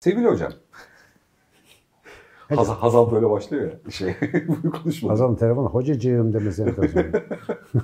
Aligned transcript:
Sevgili 0.00 0.26
hocam. 0.28 0.52
Hazal, 2.48 2.74
Hazal 2.74 3.12
böyle 3.12 3.30
başlıyor 3.30 3.72
ya 3.84 3.90
şey 3.90 4.14
bu 4.64 4.70
konuşmada. 4.70 5.12
Hazal'ın 5.12 5.34
telefonu 5.36 5.68
hocacığım 5.68 6.32
demesi 6.32 6.62
enteresan. 6.62 7.04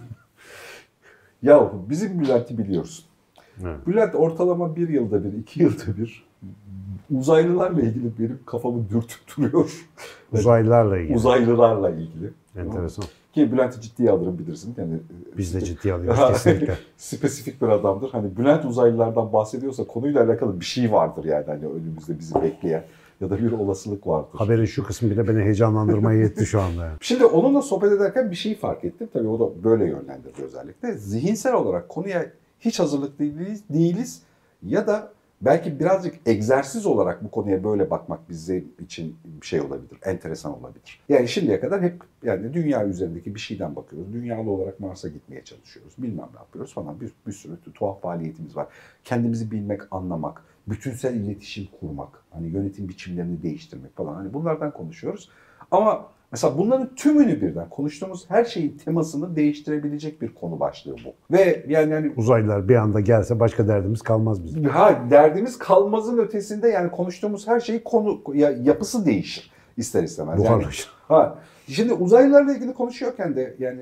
Ya 1.42 1.72
bizim 1.88 2.20
Bülent'i 2.20 2.58
biliyorsun. 2.58 3.04
Evet. 3.64 3.86
Bülent 3.86 4.14
ortalama 4.14 4.76
bir 4.76 4.88
yılda 4.88 5.24
bir, 5.24 5.32
iki 5.32 5.62
yılda 5.62 5.96
bir 5.96 6.26
uzaylılarla 7.14 7.80
ilgili 7.80 8.18
benim 8.18 8.38
kafamı 8.46 8.90
dürtüp 8.90 9.36
duruyor. 9.36 9.86
Uzaylılarla 10.32 10.98
ilgili. 10.98 11.16
Uzaylılarla 11.16 11.90
ilgili. 11.90 12.30
enteresan. 12.56 13.04
Ki 13.36 13.52
Bülent'i 13.52 13.80
ciddiye 13.80 14.10
alırım 14.10 14.38
bilirsin. 14.38 14.74
Yani, 14.78 14.98
Biz 15.38 15.54
de 15.54 15.60
ciddiye 15.60 15.94
alıyoruz 15.94 16.20
kesinlikle. 16.28 16.78
Spesifik 16.96 17.62
bir 17.62 17.68
adamdır. 17.68 18.10
Hani 18.10 18.36
Bülent 18.36 18.64
uzaylılardan 18.64 19.32
bahsediyorsa 19.32 19.84
konuyla 19.84 20.24
alakalı 20.24 20.60
bir 20.60 20.64
şey 20.64 20.92
vardır 20.92 21.24
yani. 21.24 21.44
Hani 21.46 21.66
önümüzde 21.66 22.18
bizi 22.18 22.34
bekleyen 22.34 22.84
ya 23.20 23.30
da 23.30 23.38
bir 23.38 23.52
olasılık 23.52 24.06
vardır. 24.06 24.30
Haberin 24.38 24.64
şu 24.64 24.84
kısmı 24.84 25.10
bile 25.10 25.28
beni 25.28 25.42
heyecanlandırmaya 25.42 26.20
yetti 26.20 26.46
şu 26.46 26.60
anda. 26.60 26.84
yani. 26.84 26.96
Şimdi 27.00 27.24
onunla 27.24 27.62
sohbet 27.62 27.92
ederken 27.92 28.30
bir 28.30 28.36
şey 28.36 28.56
fark 28.56 28.84
ettim. 28.84 29.08
Tabii 29.12 29.28
o 29.28 29.40
da 29.40 29.64
böyle 29.64 29.84
yönlendirdi 29.84 30.42
özellikle. 30.42 30.92
Zihinsel 30.92 31.54
olarak 31.54 31.88
konuya 31.88 32.26
hiç 32.60 32.80
hazırlıklı 32.80 33.18
değiliz, 33.18 33.62
değiliz 33.70 34.22
ya 34.62 34.86
da 34.86 35.12
belki 35.40 35.80
birazcık 35.80 36.14
egzersiz 36.26 36.86
olarak 36.86 37.24
bu 37.24 37.30
konuya 37.30 37.64
böyle 37.64 37.90
bakmak 37.90 38.28
bizim 38.28 38.72
için 38.80 39.16
bir 39.24 39.46
şey 39.46 39.60
olabilir, 39.60 39.98
enteresan 40.04 40.60
olabilir. 40.60 41.00
Yani 41.08 41.28
şimdiye 41.28 41.60
kadar 41.60 41.82
hep 41.82 42.02
yani 42.22 42.54
dünya 42.54 42.86
üzerindeki 42.86 43.34
bir 43.34 43.40
şeyden 43.40 43.76
bakıyoruz. 43.76 44.12
Dünyalı 44.12 44.50
olarak 44.50 44.80
Mars'a 44.80 45.08
gitmeye 45.08 45.44
çalışıyoruz. 45.44 45.94
Bilmem 45.98 46.28
ne 46.34 46.38
yapıyoruz 46.38 46.74
falan. 46.74 47.00
Bir, 47.00 47.12
bir 47.26 47.32
sürü 47.32 47.56
tuhaf 47.74 48.02
faaliyetimiz 48.02 48.56
var. 48.56 48.66
Kendimizi 49.04 49.50
bilmek, 49.50 49.80
anlamak, 49.90 50.42
bütünsel 50.66 51.14
iletişim 51.14 51.68
kurmak, 51.80 52.08
hani 52.30 52.48
yönetim 52.48 52.88
biçimlerini 52.88 53.42
değiştirmek 53.42 53.96
falan. 53.96 54.14
Hani 54.14 54.34
bunlardan 54.34 54.70
konuşuyoruz. 54.70 55.30
Ama 55.70 56.08
mesela 56.32 56.58
bunların 56.58 56.94
tümünü 56.94 57.40
birden 57.40 57.68
konuştuğumuz 57.68 58.30
her 58.30 58.44
şeyin 58.44 58.78
temasını 58.84 59.36
değiştirebilecek 59.36 60.22
bir 60.22 60.34
konu 60.34 60.60
başlığı 60.60 60.96
bu. 61.04 61.36
Ve 61.36 61.64
yani 61.68 61.92
yani 61.92 62.12
Uzaylılar 62.16 62.68
bir 62.68 62.76
anda 62.76 63.00
gelse 63.00 63.40
başka 63.40 63.68
derdimiz 63.68 64.02
kalmaz 64.02 64.44
bizim. 64.44 64.64
Ha 64.64 64.98
derdimiz 65.10 65.58
kalmazın 65.58 66.18
ötesinde 66.18 66.68
yani 66.68 66.90
konuştuğumuz 66.90 67.48
her 67.48 67.60
şeyi 67.60 67.84
konu 67.84 68.20
ya, 68.34 68.50
yapısı 68.50 69.06
değişir 69.06 69.50
ister 69.76 70.02
istemez. 70.02 70.44
Yani, 70.44 70.48
Buharlaşır. 70.48 70.90
ha 71.08 71.38
şimdi 71.68 71.92
uzaylılarla 71.92 72.54
ilgili 72.54 72.74
konuşuyorken 72.74 73.36
de 73.36 73.56
yani 73.58 73.80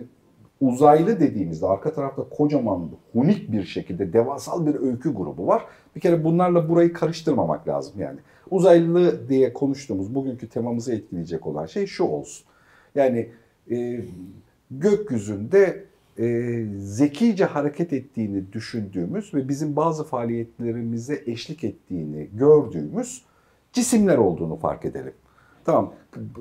uzaylı 0.61 1.21
dediğimizde 1.21 1.67
arka 1.67 1.93
tarafta 1.93 2.23
kocaman 2.29 2.89
hunik 3.13 3.53
bir 3.53 3.65
şekilde 3.65 4.13
devasal 4.13 4.67
bir 4.67 4.75
öykü 4.75 5.15
grubu 5.15 5.47
var. 5.47 5.63
Bir 5.97 6.01
kere 6.01 6.25
bunlarla 6.25 6.69
burayı 6.69 6.93
karıştırmamak 6.93 7.69
lazım 7.69 7.95
yani. 7.99 8.19
Uzaylı 8.51 9.29
diye 9.29 9.53
konuştuğumuz 9.53 10.15
bugünkü 10.15 10.49
temamızı 10.49 10.95
etkileyecek 10.95 11.47
olan 11.47 11.67
şey 11.67 11.87
şu 11.87 12.05
olsun. 12.05 12.47
Yani 12.95 13.29
e, 13.71 14.01
gökyüzünde 14.71 15.85
e, 16.19 16.65
zekice 16.79 17.45
hareket 17.45 17.93
ettiğini 17.93 18.53
düşündüğümüz 18.53 19.35
ve 19.35 19.49
bizim 19.49 19.77
bazı 19.77 20.05
faaliyetlerimize 20.05 21.23
eşlik 21.27 21.65
ettiğini 21.65 22.29
gördüğümüz 22.35 23.23
cisimler 23.73 24.19
olduğunu 24.19 24.57
fark 24.57 24.85
edelim. 24.85 25.13
Tamam. 25.65 25.93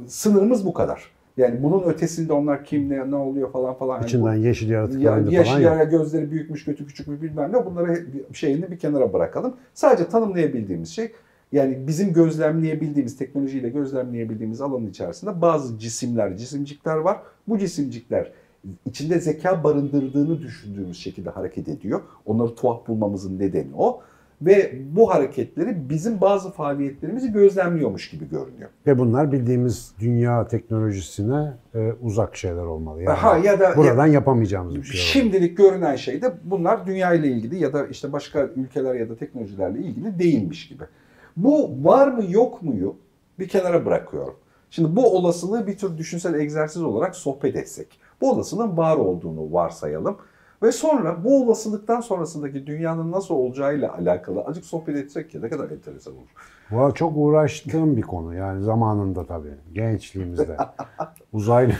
Sınırımız 0.07 0.65
bu 0.65 0.73
kadar. 0.73 1.11
Yani 1.37 1.63
bunun 1.63 1.83
ötesinde 1.83 2.33
onlar 2.33 2.65
kim 2.65 2.89
ne, 2.89 3.11
ne 3.11 3.15
oluyor 3.15 3.51
falan 3.51 3.73
falan. 3.73 3.95
Yani 3.95 4.05
İçinden 4.05 4.33
yeşil 4.33 4.69
ya, 4.69 4.77
yaratıklar 4.77 5.19
indi 5.19 5.35
yeşil 5.35 5.51
falan 5.51 5.61
ya. 5.61 5.75
ya 5.75 5.83
gözleri 5.83 6.31
büyükmüş, 6.31 6.65
götü 6.65 6.87
küçükmüş 6.87 7.21
bilmem 7.21 7.53
ne. 7.53 7.65
Bunları 7.65 8.05
şeyini 8.33 8.71
bir 8.71 8.79
kenara 8.79 9.13
bırakalım. 9.13 9.55
Sadece 9.73 10.09
tanımlayabildiğimiz 10.09 10.89
şey 10.89 11.11
yani 11.53 11.87
bizim 11.87 12.13
gözlemleyebildiğimiz, 12.13 13.17
teknolojiyle 13.17 13.69
gözlemleyebildiğimiz 13.69 14.61
alanın 14.61 14.87
içerisinde 14.87 15.41
bazı 15.41 15.79
cisimler, 15.79 16.37
cisimcikler 16.37 16.97
var. 16.97 17.17
Bu 17.47 17.57
cisimcikler 17.57 18.31
içinde 18.85 19.19
zeka 19.19 19.63
barındırdığını 19.63 20.41
düşündüğümüz 20.41 20.97
şekilde 20.97 21.29
hareket 21.29 21.69
ediyor. 21.69 22.01
Onları 22.25 22.55
tuhaf 22.55 22.87
bulmamızın 22.87 23.39
nedeni 23.39 23.69
o. 23.77 24.01
Ve 24.41 24.73
bu 24.95 25.13
hareketleri 25.13 25.89
bizim 25.89 26.21
bazı 26.21 26.51
faaliyetlerimizi 26.51 27.31
gözlemliyormuş 27.31 28.09
gibi 28.09 28.29
görünüyor. 28.29 28.69
Ve 28.87 28.99
bunlar 28.99 29.31
bildiğimiz 29.31 29.93
dünya 29.99 30.47
teknolojisine 30.47 31.53
e, 31.75 31.91
uzak 32.01 32.37
şeyler 32.37 32.63
olmalı. 32.63 33.03
Yani 33.03 33.17
Ha, 33.17 33.37
ya 33.37 33.59
da 33.59 33.77
buradan 33.77 34.07
yapamayacağımız 34.07 34.75
bir 34.75 34.83
şey 34.83 34.99
olmalı. 34.99 35.07
Şimdilik 35.07 35.57
görünen 35.57 35.95
şey 35.95 36.21
de 36.21 36.33
bunlar 36.43 36.87
dünya 36.87 37.13
ile 37.13 37.27
ilgili 37.27 37.59
ya 37.59 37.73
da 37.73 37.87
işte 37.87 38.13
başka 38.13 38.49
ülkeler 38.55 38.95
ya 38.95 39.09
da 39.09 39.15
teknolojilerle 39.15 39.79
ilgili 39.79 40.19
değilmiş 40.19 40.67
gibi. 40.67 40.83
Bu 41.37 41.83
var 41.83 42.07
mı 42.07 42.23
yok 42.31 42.61
muyu 42.61 42.95
bir 43.39 43.47
kenara 43.47 43.85
bırakıyorum. 43.85 44.35
Şimdi 44.69 44.95
bu 44.95 45.17
olasılığı 45.17 45.67
bir 45.67 45.77
tür 45.77 45.97
düşünsel 45.97 46.33
egzersiz 46.33 46.83
olarak 46.83 47.15
sohbet 47.15 47.55
etsek. 47.55 47.99
Bu 48.21 48.31
olasılığın 48.31 48.77
var 48.77 48.97
olduğunu 48.97 49.53
varsayalım. 49.53 50.17
Ve 50.63 50.71
sonra 50.71 51.23
bu 51.23 51.43
olasılıktan 51.43 52.01
sonrasındaki 52.01 52.67
dünyanın 52.67 53.11
nasıl 53.11 53.35
olacağıyla 53.35 53.93
alakalı 53.93 54.41
azıcık 54.41 54.65
sohbet 54.65 54.95
etsek 54.95 55.35
ya 55.35 55.41
ne 55.41 55.49
kadar 55.49 55.69
enteresan 55.69 56.13
olur. 56.13 56.27
Valla 56.71 56.93
çok 56.93 57.13
uğraştığım 57.15 57.97
bir 57.97 58.01
konu 58.01 58.35
yani 58.35 58.63
zamanında 58.63 59.25
tabii 59.25 59.53
gençliğimizde. 59.73 60.57
Uzaylı. 61.33 61.73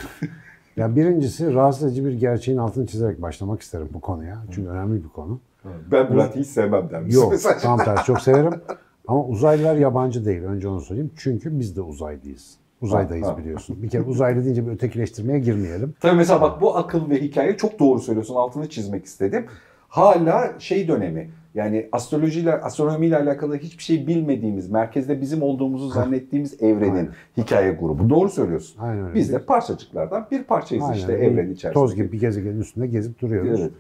Ya 0.77 0.95
birincisi 0.95 1.53
rahatsız 1.53 1.83
edici 1.83 2.05
bir 2.05 2.13
gerçeğin 2.13 2.57
altını 2.57 2.87
çizerek 2.87 3.21
başlamak 3.21 3.61
isterim 3.61 3.89
bu 3.93 4.01
konuya. 4.01 4.37
Çünkü 4.51 4.69
önemli 4.69 5.03
bir 5.03 5.09
konu. 5.09 5.39
Ben 5.91 6.09
Bülent'i 6.09 6.39
hiç 6.39 6.47
sevmem 6.47 6.89
dermiş. 6.89 7.15
Yok 7.15 7.33
tam 7.61 7.77
tersi 7.77 8.05
çok 8.05 8.21
severim. 8.21 8.53
Ama 9.07 9.25
uzaylılar 9.25 9.75
yabancı 9.75 10.25
değil. 10.25 10.43
Önce 10.43 10.67
onu 10.67 10.81
söyleyeyim. 10.81 11.11
Çünkü 11.17 11.59
biz 11.59 11.75
de 11.75 11.81
uzaydayız. 11.81 12.57
Uzaydayız 12.81 13.27
Ha, 13.27 13.33
ha. 13.33 13.37
biliyorsun. 13.37 13.83
Bir 13.83 13.89
kere 13.89 14.01
uzaylı 14.01 14.43
deyince 14.43 14.67
bir 14.67 14.71
ötekileştirmeye 14.71 15.39
girmeyelim. 15.39 15.93
Tabii 15.99 16.17
mesela 16.17 16.41
bak 16.41 16.61
bu 16.61 16.77
akıl 16.77 17.09
ve 17.09 17.21
hikaye 17.21 17.57
çok 17.57 17.79
doğru 17.79 17.99
söylüyorsun. 17.99 18.35
Altını 18.35 18.69
çizmek 18.69 19.05
istedim. 19.05 19.45
Hala 19.87 20.53
şey 20.59 20.87
dönemi 20.87 21.29
yani 21.55 21.89
astrolojiyle, 21.91 22.53
astronomiyle 22.53 23.17
alakalı 23.17 23.57
hiçbir 23.57 23.83
şey 23.83 24.07
bilmediğimiz, 24.07 24.69
merkezde 24.69 25.21
bizim 25.21 25.41
olduğumuzu 25.41 25.89
zannettiğimiz 25.89 26.63
evrenin 26.63 26.95
Aynen. 26.95 27.09
hikaye 27.37 27.71
grubu. 27.71 28.09
Doğru 28.09 28.29
söylüyorsun. 28.29 28.81
Aynen 28.81 29.03
öyle. 29.03 29.15
Biz 29.15 29.33
de 29.33 29.39
parçacıklardan 29.39 30.27
bir 30.31 30.43
parçayız 30.43 30.83
Aynen 30.83 30.97
işte 30.97 31.13
evren 31.13 31.45
içerisinde. 31.45 31.73
Toz 31.73 31.95
gibi 31.95 32.11
bir 32.11 32.19
gezegenin 32.19 32.61
üstünde 32.61 32.87
gezip 32.87 33.21
duruyoruz. 33.21 33.59
Evet. 33.61 33.71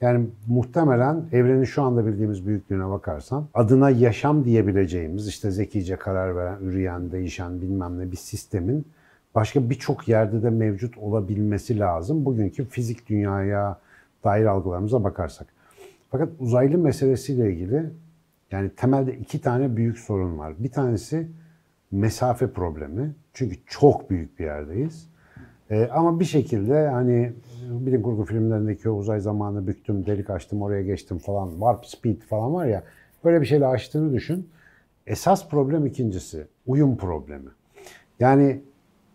Yani 0.00 0.26
muhtemelen 0.46 1.24
evrenin 1.32 1.64
şu 1.64 1.82
anda 1.82 2.06
bildiğimiz 2.06 2.46
büyüklüğüne 2.46 2.88
bakarsan 2.88 3.46
adına 3.54 3.90
yaşam 3.90 4.44
diyebileceğimiz 4.44 5.28
işte 5.28 5.50
zekice 5.50 5.96
karar 5.96 6.36
veren, 6.36 6.58
üreyen, 6.62 7.12
değişen 7.12 7.60
bilmem 7.60 7.98
ne 7.98 8.12
bir 8.12 8.16
sistemin 8.16 8.86
başka 9.34 9.70
birçok 9.70 10.08
yerde 10.08 10.42
de 10.42 10.50
mevcut 10.50 10.98
olabilmesi 10.98 11.78
lazım. 11.78 12.24
Bugünkü 12.24 12.64
fizik 12.64 13.08
dünyaya 13.08 13.78
dair 14.24 14.44
algılarımıza 14.44 15.04
bakarsak. 15.04 15.46
Fakat 16.10 16.28
uzaylı 16.40 16.78
meselesiyle 16.78 17.52
ilgili 17.52 17.90
yani 18.50 18.70
temelde 18.70 19.16
iki 19.18 19.40
tane 19.40 19.76
büyük 19.76 19.98
sorun 19.98 20.38
var. 20.38 20.54
Bir 20.58 20.70
tanesi 20.70 21.28
mesafe 21.92 22.46
problemi. 22.46 23.14
Çünkü 23.32 23.56
çok 23.66 24.10
büyük 24.10 24.38
bir 24.38 24.44
yerdeyiz. 24.44 25.08
Ee, 25.70 25.88
ama 25.92 26.20
bir 26.20 26.24
şekilde 26.24 26.88
hani 26.88 27.32
bilim 27.70 28.02
kurgu 28.02 28.24
filmlerindeki 28.24 28.90
uzay 28.90 29.20
zamanı 29.20 29.66
büktüm, 29.66 30.06
delik 30.06 30.30
açtım, 30.30 30.62
oraya 30.62 30.82
geçtim 30.82 31.18
falan, 31.18 31.50
warp 31.50 31.86
speed 31.86 32.20
falan 32.20 32.54
var 32.54 32.66
ya, 32.66 32.82
böyle 33.24 33.40
bir 33.40 33.46
şeyle 33.46 33.66
açtığını 33.66 34.12
düşün. 34.12 34.48
Esas 35.06 35.48
problem 35.48 35.86
ikincisi, 35.86 36.46
uyum 36.66 36.96
problemi. 36.96 37.50
Yani 38.20 38.60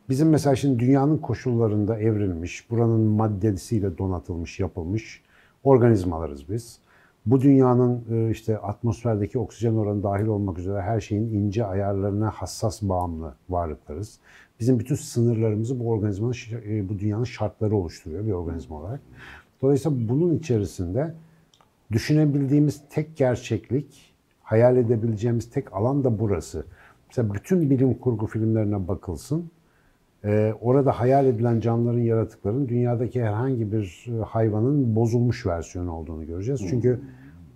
bizim 0.10 0.30
mesela 0.30 0.56
şimdi 0.56 0.80
dünyanın 0.80 1.18
koşullarında 1.18 2.00
evrilmiş, 2.00 2.72
buranın 2.72 3.02
maddesiyle 3.02 3.98
donatılmış, 3.98 4.60
yapılmış 4.60 5.22
organizmalarız 5.64 6.50
biz. 6.50 6.80
Bu 7.26 7.42
dünyanın 7.42 8.04
e, 8.12 8.32
işte 8.32 8.58
atmosferdeki 8.58 9.40
oksijen 9.40 9.74
oranı 9.76 10.04
dahil 10.04 10.26
olmak 10.26 10.58
üzere 10.58 10.82
her 10.82 11.00
şeyin 11.00 11.34
ince 11.34 11.66
ayarlarına 11.66 12.30
hassas 12.30 12.82
bağımlı 12.82 13.34
varlıklarız. 13.50 14.20
Bizim 14.62 14.80
bütün 14.80 14.96
sınırlarımızı 14.96 15.80
bu 15.80 15.90
organizmanın, 15.90 16.36
e, 16.66 16.90
bu 16.90 17.00
dünyanın 17.00 17.24
şartları 17.24 17.76
oluşturuyor 17.76 18.26
bir 18.26 18.32
organizma 18.32 18.76
olarak. 18.76 19.00
Dolayısıyla 19.62 20.10
bunun 20.10 20.36
içerisinde 20.36 21.14
düşünebildiğimiz 21.92 22.82
tek 22.90 23.18
gerçeklik, 23.18 24.14
hayal 24.44 24.78
edebileceğimiz 24.78 25.50
tek 25.50 25.74
alan 25.74 26.04
da 26.04 26.20
burası. 26.20 26.66
Mesela 27.08 27.34
bütün 27.34 27.70
bilim 27.70 27.94
kurgu 27.94 28.28
filmlerine 28.28 28.88
bakılsın. 28.88 29.52
Ee, 30.26 30.54
orada 30.62 31.00
hayal 31.00 31.26
edilen 31.26 31.60
canlıların, 31.60 32.00
yaratıkların 32.00 32.70
dünyadaki 32.70 33.24
herhangi 33.24 33.72
bir 33.72 34.06
e, 34.08 34.24
hayvanın 34.24 34.96
bozulmuş 34.96 35.46
versiyonu 35.46 35.94
olduğunu 35.94 36.26
göreceğiz. 36.26 36.62
Çünkü 36.70 37.00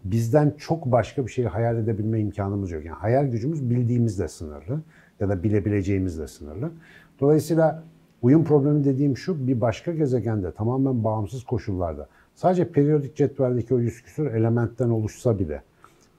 bizden 0.04 0.54
çok 0.58 0.86
başka 0.86 1.26
bir 1.26 1.32
şeyi 1.32 1.48
hayal 1.48 1.78
edebilme 1.78 2.20
imkanımız 2.20 2.72
yok. 2.72 2.86
Yani 2.86 2.98
hayal 2.98 3.26
gücümüz 3.28 3.70
bildiğimizle 3.70 4.28
sınırlı 4.28 4.82
ya 5.20 5.30
da 5.30 5.44
bilebileceğimizle 5.44 6.28
sınırlı. 6.28 6.72
Dolayısıyla 7.20 7.84
uyum 8.22 8.44
problemi 8.44 8.84
dediğim 8.84 9.18
şu, 9.18 9.48
bir 9.48 9.62
başka 9.62 9.94
gezegende 9.94 10.52
tamamen 10.52 11.04
bağımsız 11.04 11.44
koşullarda 11.44 12.08
sadece 12.36 12.72
periyodik 12.72 13.16
cetveldeki 13.16 13.74
o 13.74 13.80
yüz 13.80 14.04
küsur 14.04 14.26
elementten 14.28 14.90
oluşsa 14.90 15.40
bile 15.40 15.62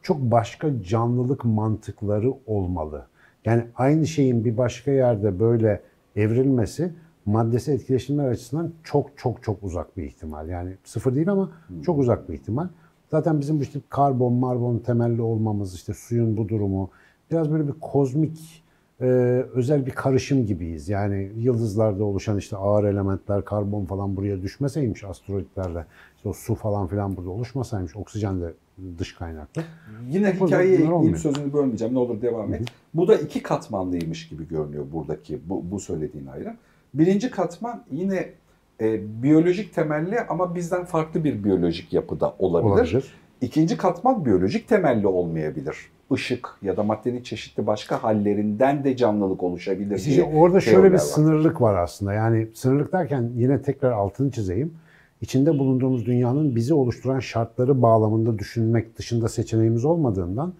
çok 0.03 0.21
başka 0.21 0.83
canlılık 0.83 1.45
mantıkları 1.45 2.35
olmalı. 2.47 3.07
Yani 3.45 3.65
aynı 3.77 4.07
şeyin 4.07 4.45
bir 4.45 4.57
başka 4.57 4.91
yerde 4.91 5.41
böyle 5.41 5.83
evrilmesi 6.17 6.93
maddesi 7.27 7.73
etkileşimler 7.73 8.29
açısından 8.29 8.73
çok 8.85 9.19
çok 9.19 9.43
çok 9.43 9.63
uzak 9.63 9.97
bir 9.97 10.05
ihtimal. 10.05 10.49
Yani 10.49 10.77
sıfır 10.85 11.15
değil 11.15 11.31
ama 11.31 11.51
çok 11.85 11.99
uzak 11.99 12.29
bir 12.29 12.35
ihtimal. 12.35 12.69
Zaten 13.11 13.41
bizim 13.41 13.61
işte 13.61 13.81
karbon, 13.89 14.33
marbon 14.33 14.79
temelli 14.79 15.23
olmamız, 15.23 15.75
işte 15.75 15.95
suyun 15.95 16.37
bu 16.37 16.49
durumu 16.49 16.91
biraz 17.31 17.53
böyle 17.53 17.69
bir 17.69 17.81
kozmik 17.81 18.65
e, 19.01 19.07
özel 19.55 19.87
bir 19.87 19.91
karışım 19.91 20.47
gibiyiz. 20.47 20.89
Yani 20.89 21.33
yıldızlarda 21.37 22.05
oluşan 22.05 22.39
işte 22.39 22.57
ağır 22.57 22.85
elementler, 22.85 23.45
karbon 23.45 23.85
falan 23.85 24.17
buraya 24.17 24.43
düşmeseymiş 24.43 25.05
asteroidlerle, 25.05 25.87
işte 26.17 26.29
o 26.29 26.33
su 26.33 26.55
falan 26.55 26.87
filan 26.87 27.17
burada 27.17 27.31
oluşmasaymış, 27.31 27.97
oksijen 27.97 28.41
de 28.41 28.53
dış 28.99 29.15
kaynaklı. 29.15 29.63
Yine 30.11 30.41
Bu 30.41 30.47
hikayeye 30.47 30.75
ekleyeyim 30.75 31.17
sözünü 31.17 31.53
bölmeyeceğim 31.53 31.95
ne 31.95 31.99
olur 31.99 32.23
devam 32.23 32.55
et. 32.55 32.63
Bu 32.95 33.09
da 33.09 33.15
iki 33.15 33.43
katmanlıymış 33.43 34.29
gibi 34.29 34.49
görünüyor 34.49 34.85
buradaki 34.93 35.41
bu, 35.47 35.71
bu 35.71 35.81
söylediğin 35.81 36.27
ayrım. 36.27 36.55
Birinci 36.95 37.31
katman 37.31 37.85
yine 37.91 38.33
e, 38.81 39.23
biyolojik 39.23 39.75
temelli 39.75 40.21
ama 40.21 40.55
bizden 40.55 40.85
farklı 40.85 41.25
bir 41.25 41.45
biyolojik 41.45 41.93
yapıda 41.93 42.35
olabilir. 42.39 42.73
Olabilir. 42.73 43.15
İkinci 43.41 43.77
katman 43.77 44.25
biyolojik 44.25 44.69
temelli 44.69 45.07
olmayabilir. 45.07 45.77
Işık 46.11 46.49
ya 46.63 46.77
da 46.77 46.83
maddenin 46.83 47.23
çeşitli 47.23 47.67
başka 47.67 48.03
hallerinden 48.03 48.85
de 48.85 48.97
canlılık 48.97 49.43
oluşabilir 49.43 49.97
İşte 49.97 50.11
diye 50.11 50.25
orada 50.25 50.61
şöyle 50.61 50.89
bir 50.89 50.93
var. 50.93 50.99
sınırlık 50.99 51.61
var 51.61 51.75
aslında. 51.75 52.13
Yani 52.13 52.49
sınırlık 52.55 52.93
derken 52.93 53.31
yine 53.35 53.63
tekrar 53.63 53.93
altını 53.93 54.31
çizeyim. 54.31 54.75
İçinde 55.21 55.59
bulunduğumuz 55.59 56.07
dünyanın 56.07 56.57
bizi 56.57 56.75
oluşturan 56.75 57.21
şartları 57.21 57.83
bağlamında 57.83 58.39
düşünmek 58.39 58.99
dışında 58.99 59.29
seçeneğimiz 59.29 59.85
olmadığından 59.85 60.55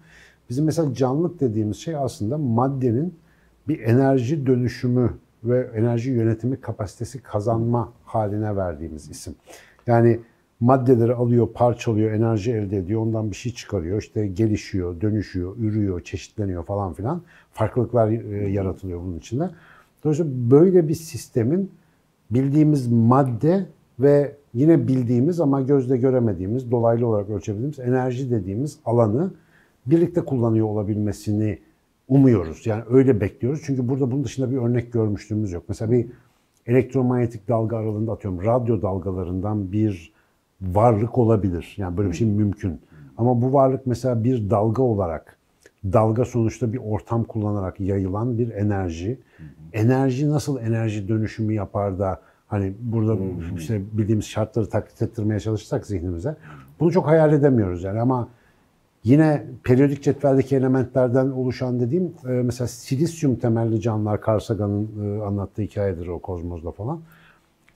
bizim 0.49 0.65
mesela 0.65 0.93
canlılık 0.93 1.39
dediğimiz 1.39 1.77
şey 1.77 1.95
aslında 1.95 2.37
maddenin 2.37 3.15
bir 3.67 3.79
enerji 3.79 4.47
dönüşümü 4.47 5.13
ve 5.43 5.69
enerji 5.75 6.11
yönetimi 6.11 6.61
kapasitesi 6.61 7.23
kazanma 7.23 7.93
haline 8.05 8.55
verdiğimiz 8.55 9.09
isim. 9.09 9.35
Yani 9.87 10.19
maddeleri 10.59 11.13
alıyor, 11.13 11.47
parçalıyor, 11.53 12.11
enerji 12.11 12.51
elde 12.51 12.77
ediyor, 12.77 13.01
ondan 13.01 13.31
bir 13.31 13.35
şey 13.35 13.53
çıkarıyor, 13.53 14.01
işte 14.01 14.27
gelişiyor, 14.27 15.01
dönüşüyor, 15.01 15.57
ürüyor, 15.57 16.01
çeşitleniyor 16.01 16.63
falan 16.65 16.93
filan. 16.93 17.21
Farklılıklar 17.51 18.09
e, 18.09 18.49
yaratılıyor 18.49 19.01
bunun 19.01 19.17
içinde. 19.17 19.49
Dolayısıyla 20.03 20.31
böyle 20.51 20.87
bir 20.87 20.95
sistemin 20.95 21.71
bildiğimiz 22.31 22.87
madde 22.87 23.65
ve 23.99 24.35
yine 24.53 24.87
bildiğimiz 24.87 25.39
ama 25.39 25.61
gözle 25.61 25.97
göremediğimiz, 25.97 26.71
dolaylı 26.71 27.07
olarak 27.07 27.29
ölçebildiğimiz 27.29 27.79
enerji 27.79 28.31
dediğimiz 28.31 28.79
alanı 28.85 29.31
birlikte 29.85 30.21
kullanıyor 30.21 30.67
olabilmesini 30.67 31.59
umuyoruz. 32.07 32.65
Yani 32.65 32.83
öyle 32.89 33.21
bekliyoruz. 33.21 33.61
Çünkü 33.65 33.89
burada 33.89 34.11
bunun 34.11 34.23
dışında 34.23 34.51
bir 34.51 34.57
örnek 34.57 34.93
görmüşlüğümüz 34.93 35.51
yok. 35.51 35.63
Mesela 35.67 35.91
bir 35.91 36.07
elektromanyetik 36.65 37.47
dalga 37.47 37.77
aralığında 37.77 38.11
atıyorum 38.11 38.45
radyo 38.45 38.81
dalgalarından 38.81 39.71
bir 39.71 40.16
varlık 40.61 41.17
olabilir. 41.17 41.73
Yani 41.77 41.97
böyle 41.97 42.09
bir 42.09 42.15
şey 42.15 42.27
mümkün. 42.27 42.81
Ama 43.17 43.41
bu 43.41 43.53
varlık 43.53 43.87
mesela 43.87 44.23
bir 44.23 44.49
dalga 44.49 44.83
olarak 44.83 45.37
dalga 45.93 46.25
sonuçta 46.25 46.73
bir 46.73 46.77
ortam 46.77 47.23
kullanarak 47.23 47.79
yayılan 47.79 48.37
bir 48.37 48.51
enerji. 48.51 49.19
Enerji 49.73 50.29
nasıl 50.29 50.59
enerji 50.59 51.07
dönüşümü 51.07 51.53
yapar 51.53 51.99
da 51.99 52.21
hani 52.47 52.73
burada 52.79 53.17
işte 53.57 53.81
bildiğimiz 53.93 54.25
şartları 54.25 54.69
taklit 54.69 55.01
ettirmeye 55.01 55.39
çalışırsak 55.39 55.85
zihnimize 55.85 56.35
bunu 56.79 56.91
çok 56.91 57.07
hayal 57.07 57.33
edemiyoruz 57.33 57.83
yani 57.83 57.99
ama 57.99 58.27
Yine 59.07 59.43
periyodik 59.63 60.03
cetveldeki 60.03 60.55
elementlerden 60.55 61.25
oluşan 61.29 61.79
dediğim 61.79 62.13
e, 62.25 62.27
mesela 62.27 62.67
silisyum 62.67 63.35
temelli 63.35 63.81
canlılar 63.81 64.19
Carl 64.27 64.39
Sagan'ın 64.39 64.89
e, 65.03 65.23
anlattığı 65.23 65.61
hikayedir 65.61 66.07
o 66.07 66.19
kozmozda 66.19 66.71
falan. 66.71 66.99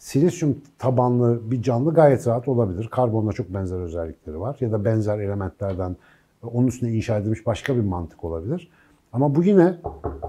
Silisyum 0.02 0.62
tabanlı 0.80 1.52
bir 1.52 1.62
canlı 1.62 1.94
gayet 1.94 2.28
rahat 2.28 2.48
olabilir. 2.48 2.88
Karbonla 2.88 3.34
çok 3.34 3.54
benzer 3.54 3.80
özellikleri 3.80 4.40
var. 4.40 4.58
Ya 4.60 4.72
da 4.72 4.86
benzer 4.86 5.20
elementlerden 5.20 5.96
onun 6.44 6.68
üstüne 6.68 6.92
inşa 6.92 7.18
edilmiş 7.18 7.46
başka 7.46 7.76
bir 7.76 7.82
mantık 7.82 8.24
olabilir. 8.24 8.72
Ama 9.14 9.36
bu 9.36 9.44
yine 9.44 9.76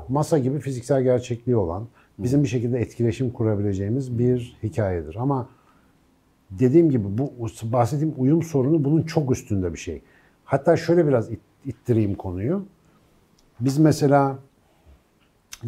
masa 0.08 0.38
gibi 0.38 0.58
fiziksel 0.58 1.02
gerçekliği 1.02 1.56
olan, 1.56 1.86
bizim 2.19 2.42
bir 2.42 2.48
şekilde 2.48 2.80
etkileşim 2.80 3.30
kurabileceğimiz 3.30 4.19
bir 4.19 4.56
hikayedir. 4.62 5.16
Ama 5.16 5.48
dediğim 6.50 6.90
gibi 6.90 7.18
bu 7.18 7.32
bahsettiğim 7.62 8.14
uyum 8.16 8.42
sorunu 8.42 8.84
bunun 8.84 9.02
çok 9.02 9.30
üstünde 9.30 9.72
bir 9.72 9.78
şey. 9.78 10.02
Hatta 10.44 10.76
şöyle 10.76 11.06
biraz 11.06 11.30
it- 11.30 11.40
ittireyim 11.64 12.14
konuyu. 12.14 12.64
Biz 13.60 13.78
mesela 13.78 14.38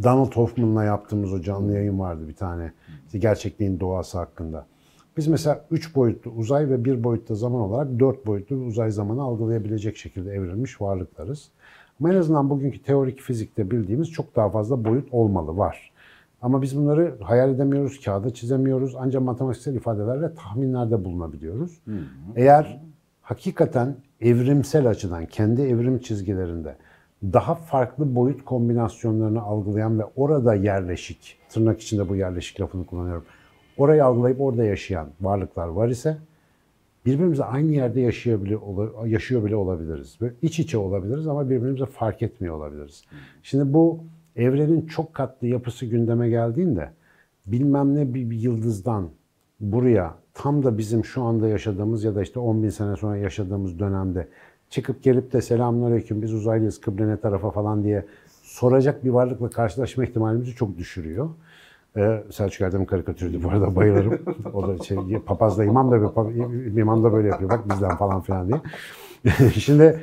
Donald 0.02 0.32
Hoffman'la 0.32 0.84
yaptığımız 0.84 1.32
o 1.32 1.40
canlı 1.40 1.72
yayın 1.72 1.98
vardı 1.98 2.28
bir 2.28 2.34
tane. 2.36 2.72
İşte 3.06 3.18
gerçekliğin 3.18 3.80
doğası 3.80 4.18
hakkında. 4.18 4.66
Biz 5.16 5.26
mesela 5.26 5.64
üç 5.70 5.94
boyutlu 5.94 6.30
uzay 6.30 6.70
ve 6.70 6.84
bir 6.84 7.04
boyutlu 7.04 7.34
zaman 7.34 7.60
olarak 7.60 7.98
dört 7.98 8.26
boyutlu 8.26 8.60
bir 8.60 8.66
uzay 8.66 8.90
zamanı 8.90 9.22
algılayabilecek 9.22 9.96
şekilde 9.96 10.32
evrilmiş 10.32 10.80
varlıklarız. 10.80 11.48
Ama 12.00 12.12
en 12.12 12.18
azından 12.18 12.50
bugünkü 12.50 12.82
teorik 12.82 13.20
fizikte 13.20 13.70
bildiğimiz 13.70 14.10
çok 14.10 14.36
daha 14.36 14.50
fazla 14.50 14.84
boyut 14.84 15.08
olmalı, 15.12 15.56
var. 15.56 15.92
Ama 16.42 16.62
biz 16.62 16.76
bunları 16.76 17.14
hayal 17.22 17.50
edemiyoruz, 17.50 18.00
kağıda 18.04 18.34
çizemiyoruz. 18.34 18.94
Ancak 18.98 19.22
matematiksel 19.22 19.74
ifadelerle 19.74 20.34
tahminlerde 20.34 21.04
bulunabiliyoruz. 21.04 21.80
Eğer 22.36 22.80
hakikaten 23.22 23.96
evrimsel 24.20 24.88
açıdan 24.88 25.26
kendi 25.26 25.62
evrim 25.62 25.98
çizgilerinde 25.98 26.76
daha 27.32 27.54
farklı 27.54 28.14
boyut 28.14 28.44
kombinasyonlarını 28.44 29.42
algılayan 29.42 29.98
ve 29.98 30.04
orada 30.16 30.54
yerleşik, 30.54 31.38
tırnak 31.48 31.80
içinde 31.80 32.08
bu 32.08 32.16
yerleşik 32.16 32.60
lafını 32.60 32.86
kullanıyorum, 32.86 33.24
orayı 33.76 34.04
algılayıp 34.04 34.40
orada 34.40 34.64
yaşayan 34.64 35.08
varlıklar 35.20 35.68
var 35.68 35.88
ise 35.88 36.16
birbirimizle 37.06 37.44
aynı 37.44 37.72
yerde 37.72 38.00
yaşayabiliyor, 38.00 38.60
yaşıyor 39.06 39.44
bile 39.44 39.56
olabiliriz. 39.56 40.18
Ve 40.22 40.32
iç 40.42 40.58
içe 40.58 40.78
olabiliriz 40.78 41.26
ama 41.26 41.50
birbirimize 41.50 41.86
fark 41.86 42.22
etmiyor 42.22 42.54
olabiliriz. 42.54 43.04
Şimdi 43.42 43.74
bu 43.74 44.00
evrenin 44.36 44.86
çok 44.86 45.14
katlı 45.14 45.46
yapısı 45.46 45.86
gündeme 45.86 46.28
geldiğinde 46.28 46.90
bilmem 47.46 47.94
ne 47.94 48.14
bir 48.14 48.32
yıldızdan 48.32 49.08
buraya 49.60 50.14
tam 50.34 50.62
da 50.62 50.78
bizim 50.78 51.04
şu 51.04 51.22
anda 51.22 51.48
yaşadığımız 51.48 52.04
ya 52.04 52.14
da 52.14 52.22
işte 52.22 52.40
10 52.40 52.62
bin 52.62 52.68
sene 52.68 52.96
sonra 52.96 53.16
yaşadığımız 53.16 53.78
dönemde 53.78 54.28
çıkıp 54.74 55.02
gelip 55.02 55.32
de 55.32 55.42
selamünaleyküm 55.42 56.22
biz 56.22 56.34
uzaylıyız 56.34 56.80
kıble 56.80 57.08
ne 57.08 57.16
tarafa 57.16 57.50
falan 57.50 57.84
diye 57.84 58.04
soracak 58.42 59.04
bir 59.04 59.10
varlıkla 59.10 59.50
karşılaşma 59.50 60.04
ihtimalimizi 60.04 60.54
çok 60.54 60.78
düşürüyor. 60.78 61.28
Ee, 61.96 62.22
Selçuk 62.30 62.60
Erdem 62.60 62.84
karikatürüydü 62.84 63.42
bu 63.42 63.48
arada 63.48 63.76
bayılırım. 63.76 64.18
O 64.54 64.68
da 64.68 64.78
şey, 64.84 64.98
papazda 65.26 65.64
imam 65.64 65.90
da, 65.90 65.96
imam 66.80 67.04
da 67.04 67.12
böyle 67.12 67.28
yapıyor 67.28 67.50
bak 67.50 67.70
bizden 67.70 67.96
falan 67.96 68.20
filan 68.20 68.48
diye. 68.48 68.60
Şimdi 69.50 70.00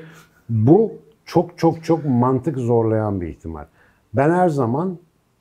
bu 0.50 0.92
çok 1.26 1.58
çok 1.58 1.84
çok 1.84 2.06
mantık 2.06 2.58
zorlayan 2.58 3.22
bir 3.22 3.28
ihtimal. 3.28 3.66
Ben 4.14 4.30
her 4.30 4.50
zaman 4.50 4.98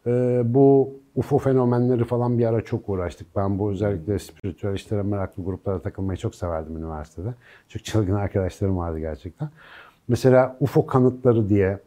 e, 0.06 0.42
bu 0.44 0.90
UFO 1.20 1.38
fenomenleri 1.38 2.04
falan 2.04 2.38
bir 2.38 2.46
ara 2.46 2.64
çok 2.64 2.88
uğraştık. 2.88 3.36
Ben 3.36 3.58
bu 3.58 3.70
özellikle 3.70 4.18
spiritüel 4.18 4.74
işlere 4.74 5.02
meraklı 5.02 5.44
gruplara 5.44 5.78
takılmayı 5.78 6.16
çok 6.16 6.34
severdim 6.34 6.76
üniversitede. 6.76 7.34
Çok 7.68 7.84
çılgın 7.84 8.14
arkadaşlarım 8.14 8.76
vardı 8.76 8.98
gerçekten. 8.98 9.48
Mesela 10.08 10.56
UFO 10.60 10.86
kanıtları 10.86 11.48
diye 11.48 11.78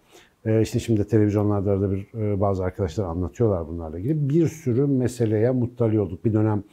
e, 0.46 0.62
işte 0.62 0.80
şimdi 0.80 1.08
televizyonlarda 1.08 1.72
arada 1.72 1.92
bir 1.92 2.14
e, 2.14 2.42
bazı 2.42 2.64
arkadaşlar 2.64 3.06
anlatıyorlar 3.06 3.68
bunlarla 3.68 4.00
ilgili. 4.00 4.30
Bir 4.30 4.48
sürü 4.48 4.86
meseleye 4.86 5.52
muttali 5.52 6.00
olduk. 6.00 6.26
Bir 6.26 6.34
dönem 6.34 6.64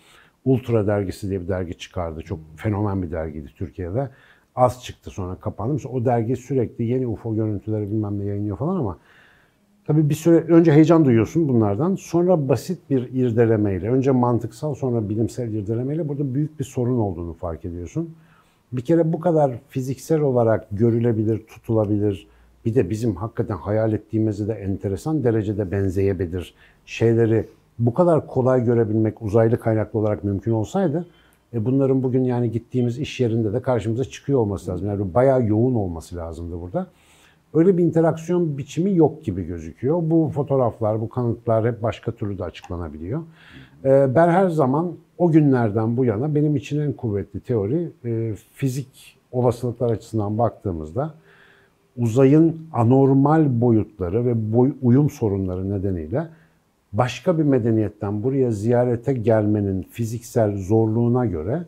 Ultra 0.45 0.87
dergisi 0.87 1.29
diye 1.31 1.41
bir 1.41 1.49
dergi 1.49 1.79
çıkardı. 1.79 2.23
Çok 2.23 2.39
fenomen 2.57 3.03
bir 3.03 3.11
dergiydi 3.11 3.51
Türkiye'de. 3.57 4.11
Az 4.57 4.85
çıktı 4.85 5.11
sonra 5.11 5.35
kapandı. 5.35 5.73
Mesela 5.73 5.95
o 5.95 6.05
dergi 6.05 6.37
sürekli 6.37 6.85
yeni 6.85 7.07
UFO 7.07 7.35
görüntüleri 7.35 7.91
bilmem 7.91 8.19
ne 8.19 8.25
yayınlıyor 8.25 8.57
falan 8.57 8.77
ama 8.77 8.99
Tabii 9.87 10.09
bir 10.09 10.15
süre 10.15 10.37
önce 10.37 10.73
heyecan 10.73 11.05
duyuyorsun 11.05 11.49
bunlardan. 11.49 11.95
Sonra 11.95 12.49
basit 12.49 12.91
bir 12.91 13.09
irdelemeyle, 13.13 13.91
önce 13.91 14.11
mantıksal 14.11 14.75
sonra 14.75 15.09
bilimsel 15.09 15.53
irdelemeyle 15.53 16.09
burada 16.09 16.35
büyük 16.35 16.59
bir 16.59 16.65
sorun 16.65 16.99
olduğunu 16.99 17.33
fark 17.33 17.65
ediyorsun. 17.65 18.15
Bir 18.73 18.83
kere 18.83 19.13
bu 19.13 19.21
kadar 19.21 19.59
fiziksel 19.69 20.21
olarak 20.21 20.67
görülebilir, 20.73 21.47
tutulabilir, 21.47 22.27
bir 22.65 22.75
de 22.75 22.91
bizim 22.91 23.17
hakikaten 23.17 23.57
hayal 23.57 23.93
ettiğimizde 23.93 24.49
de 24.49 24.53
enteresan 24.53 25.25
derecede 25.25 25.71
benzeyebilir 25.71 26.55
şeyleri 26.87 27.47
bu 27.79 27.95
kadar 27.95 28.27
kolay 28.27 28.65
görebilmek 28.65 29.23
uzaylı 29.23 29.61
kaynaklı 29.61 29.99
olarak 29.99 30.25
mümkün 30.25 30.53
olsaydı 30.53 31.07
e 31.55 31.65
bunların 31.65 32.03
bugün 32.03 32.25
yani 32.25 32.51
gittiğimiz 32.51 32.99
iş 32.99 33.21
yerinde 33.21 33.53
de 33.53 33.63
karşımıza 33.63 34.05
çıkıyor 34.05 34.39
olması 34.39 34.71
lazım. 34.71 34.89
Yani 34.89 35.15
bayağı 35.15 35.47
yoğun 35.47 35.75
olması 35.75 36.17
lazımdı 36.17 36.61
burada. 36.61 36.87
Öyle 37.55 37.79
bir 37.79 37.85
interaksiyon 37.85 38.59
biçimi 38.59 38.97
yok 38.97 39.25
gibi 39.25 39.45
gözüküyor. 39.45 39.99
Bu 40.03 40.31
fotoğraflar, 40.35 41.01
bu 41.01 41.09
kanıtlar 41.09 41.67
hep 41.67 41.83
başka 41.83 42.13
türlü 42.13 42.39
de 42.39 42.45
açıklanabiliyor. 42.45 43.23
Ee, 43.85 44.15
Ben 44.15 44.29
her 44.29 44.49
zaman 44.49 44.93
o 45.19 45.31
günlerden 45.31 45.97
bu 45.97 46.05
yana 46.05 46.35
benim 46.35 46.57
için 46.57 46.81
en 46.81 46.93
kuvvetli 46.93 47.41
teori 47.41 47.91
e, 48.05 48.35
fizik 48.53 49.17
olasılıklar 49.33 49.91
açısından 49.91 50.39
baktığımızda 50.39 51.15
uzayın 51.97 52.57
anormal 52.73 53.61
boyutları 53.61 54.27
ve 54.27 54.53
boy, 54.53 54.73
uyum 54.83 55.11
sorunları 55.11 55.71
nedeniyle 55.71 56.29
başka 56.93 57.39
bir 57.39 57.43
medeniyetten 57.43 58.23
buraya 58.23 58.51
ziyarete 58.51 59.13
gelmenin 59.13 59.83
fiziksel 59.83 60.57
zorluğuna 60.57 61.27
göre 61.27 61.65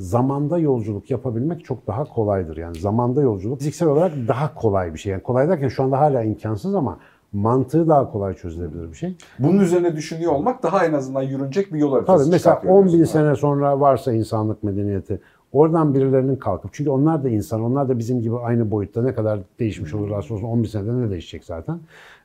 zamanda 0.00 0.58
yolculuk 0.58 1.10
yapabilmek 1.10 1.64
çok 1.64 1.86
daha 1.86 2.04
kolaydır. 2.04 2.56
Yani 2.56 2.78
zamanda 2.78 3.22
yolculuk 3.22 3.58
fiziksel 3.58 3.88
olarak 3.88 4.12
daha 4.28 4.54
kolay 4.54 4.94
bir 4.94 4.98
şey. 4.98 5.12
Yani 5.12 5.22
kolay 5.22 5.48
derken 5.48 5.68
şu 5.68 5.82
anda 5.82 5.98
hala 6.00 6.22
imkansız 6.22 6.74
ama 6.74 6.98
mantığı 7.32 7.88
daha 7.88 8.10
kolay 8.12 8.34
çözülebilir 8.34 8.90
bir 8.90 8.96
şey. 8.96 9.16
Bunun 9.38 9.58
üzerine 9.60 9.96
düşünüyor 9.96 10.32
olmak 10.32 10.62
daha 10.62 10.84
en 10.86 10.92
azından 10.92 11.22
yürünecek 11.22 11.72
bir 11.72 11.78
yol 11.78 11.92
haritası 11.92 12.22
Tabii 12.24 12.30
mesela 12.30 12.54
çıkartıyor 12.54 12.74
10 12.74 12.86
bin 12.86 12.92
diyorsun. 12.92 13.12
sene 13.12 13.34
sonra 13.34 13.80
varsa 13.80 14.12
insanlık 14.12 14.62
medeniyeti 14.62 15.20
oradan 15.52 15.94
birilerinin 15.94 16.36
kalkıp 16.36 16.70
çünkü 16.74 16.90
onlar 16.90 17.24
da 17.24 17.28
insan 17.28 17.62
onlar 17.62 17.88
da 17.88 17.98
bizim 17.98 18.20
gibi 18.22 18.36
aynı 18.38 18.70
boyutta 18.70 19.02
ne 19.02 19.14
kadar 19.14 19.40
değişmiş 19.58 19.94
olur 19.94 20.10
olsun 20.10 20.42
10 20.42 20.58
bin 20.62 20.68
senede 20.68 21.06
ne 21.06 21.10
değişecek 21.10 21.44
zaten 21.44 21.78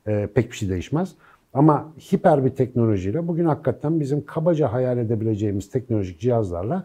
Ee, 0.08 0.30
pek 0.36 0.52
bir 0.52 0.56
şey 0.56 0.70
değişmez. 0.70 1.16
Ama 1.54 1.86
hiper 2.14 2.46
bir 2.46 2.50
teknolojiyle 2.50 3.28
bugün 3.28 3.46
hakikaten 3.46 4.00
bizim 4.00 4.26
kabaca 4.26 4.74
hayal 4.74 4.98
edebileceğimiz 4.98 5.70
teknolojik 5.70 6.20
cihazlarla 6.20 6.84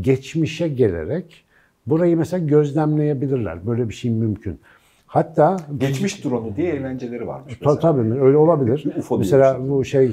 geçmişe 0.00 0.68
gelerek 0.68 1.44
burayı 1.86 2.16
mesela 2.16 2.46
gözlemleyebilirler. 2.46 3.66
Böyle 3.66 3.88
bir 3.88 3.94
şey 3.94 4.10
mümkün. 4.10 4.60
Hatta 5.06 5.56
Geçmiş 5.78 6.24
drone'u 6.24 6.56
diye 6.56 6.72
eğlenceleri 6.72 7.26
varmış 7.26 7.58
mesela. 7.60 7.78
tabii 7.78 8.20
öyle 8.20 8.36
olabilir. 8.36 8.86
UFO 8.98 9.18
Mesela 9.18 9.68
bu 9.68 9.84
şey 9.84 10.06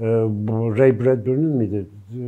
e, 0.00 0.04
bu 0.28 0.78
Ray 0.78 1.00
Bradbury'nin 1.00 1.56
miydi 1.56 1.86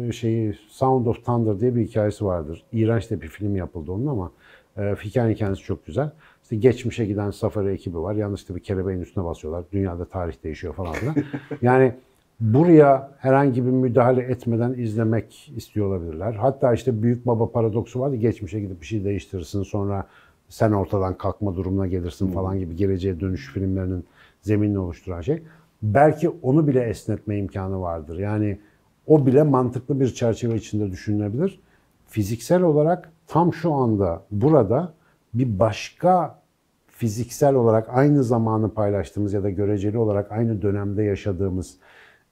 E, 0.08 0.12
şeyi 0.12 0.54
Sound 0.68 1.06
of 1.06 1.24
Thunder 1.24 1.60
diye 1.60 1.76
bir 1.76 1.86
hikayesi 1.86 2.24
vardır. 2.24 2.62
İğrenç 2.72 3.10
de 3.10 3.20
bir 3.20 3.28
film 3.28 3.56
yapıldı 3.56 3.92
onun 3.92 4.06
ama 4.06 4.32
e, 4.76 4.82
hikayenin 5.04 5.34
kendisi 5.34 5.62
çok 5.62 5.86
güzel. 5.86 6.10
İşte 6.42 6.56
geçmişe 6.56 7.06
giden 7.06 7.30
safari 7.30 7.68
ekibi 7.72 7.98
var. 7.98 8.14
Yanlışlıkla 8.14 8.56
bir 8.56 8.60
kelebeğin 8.60 9.00
üstüne 9.00 9.24
basıyorlar. 9.24 9.64
Dünyada 9.72 10.04
tarih 10.04 10.44
değişiyor 10.44 10.74
falan 10.74 10.92
filan. 10.92 11.14
yani 11.62 11.92
buraya 12.40 13.10
herhangi 13.18 13.66
bir 13.66 13.70
müdahale 13.70 14.22
etmeden 14.22 14.72
izlemek 14.72 15.52
istiyor 15.56 15.86
olabilirler. 15.86 16.32
Hatta 16.32 16.74
işte 16.74 17.02
büyük 17.02 17.26
baba 17.26 17.50
paradoksu 17.50 18.00
vardı. 18.00 18.16
Geçmişe 18.16 18.60
gidip 18.60 18.80
bir 18.80 18.86
şey 18.86 19.04
değiştirirsin 19.04 19.62
sonra 19.62 20.06
sen 20.48 20.72
ortadan 20.72 21.18
kalkma 21.18 21.56
durumuna 21.56 21.86
gelirsin 21.86 22.32
falan 22.32 22.58
gibi 22.58 22.76
geleceğe 22.76 23.20
dönüş 23.20 23.52
filmlerinin 23.52 24.04
zeminini 24.42 24.78
oluşturan 24.78 25.20
şey. 25.20 25.42
Belki 25.82 26.28
onu 26.28 26.66
bile 26.66 26.80
esnetme 26.80 27.38
imkanı 27.38 27.80
vardır. 27.80 28.18
Yani 28.18 28.58
o 29.06 29.26
bile 29.26 29.42
mantıklı 29.42 30.00
bir 30.00 30.14
çerçeve 30.14 30.54
içinde 30.54 30.90
düşünülebilir. 30.90 31.60
Fiziksel 32.06 32.62
olarak 32.62 33.12
tam 33.26 33.54
şu 33.54 33.72
anda 33.72 34.22
burada 34.30 34.92
bir 35.34 35.58
başka 35.58 36.38
fiziksel 36.86 37.54
olarak 37.54 37.88
aynı 37.90 38.24
zamanı 38.24 38.74
paylaştığımız 38.74 39.32
ya 39.32 39.42
da 39.42 39.50
göreceli 39.50 39.98
olarak 39.98 40.32
aynı 40.32 40.62
dönemde 40.62 41.02
yaşadığımız 41.02 41.76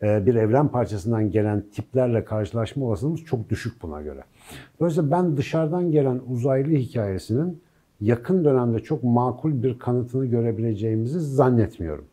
bir 0.03 0.35
evren 0.35 0.69
parçasından 0.69 1.31
gelen 1.31 1.65
tiplerle 1.73 2.25
karşılaşma 2.25 2.87
olasılığımız 2.87 3.25
çok 3.25 3.51
düşük 3.51 3.83
buna 3.83 4.03
göre. 4.03 4.21
Dolayısıyla 4.81 5.11
ben 5.11 5.37
dışarıdan 5.37 5.91
gelen 5.91 6.21
uzaylı 6.31 6.71
hikayesinin 6.71 7.61
yakın 8.01 8.45
dönemde 8.45 8.79
çok 8.79 9.05
makul 9.05 9.63
bir 9.63 9.79
kanıtını 9.79 10.27
görebileceğimizi 10.27 11.21
zannetmiyorum. 11.21 12.05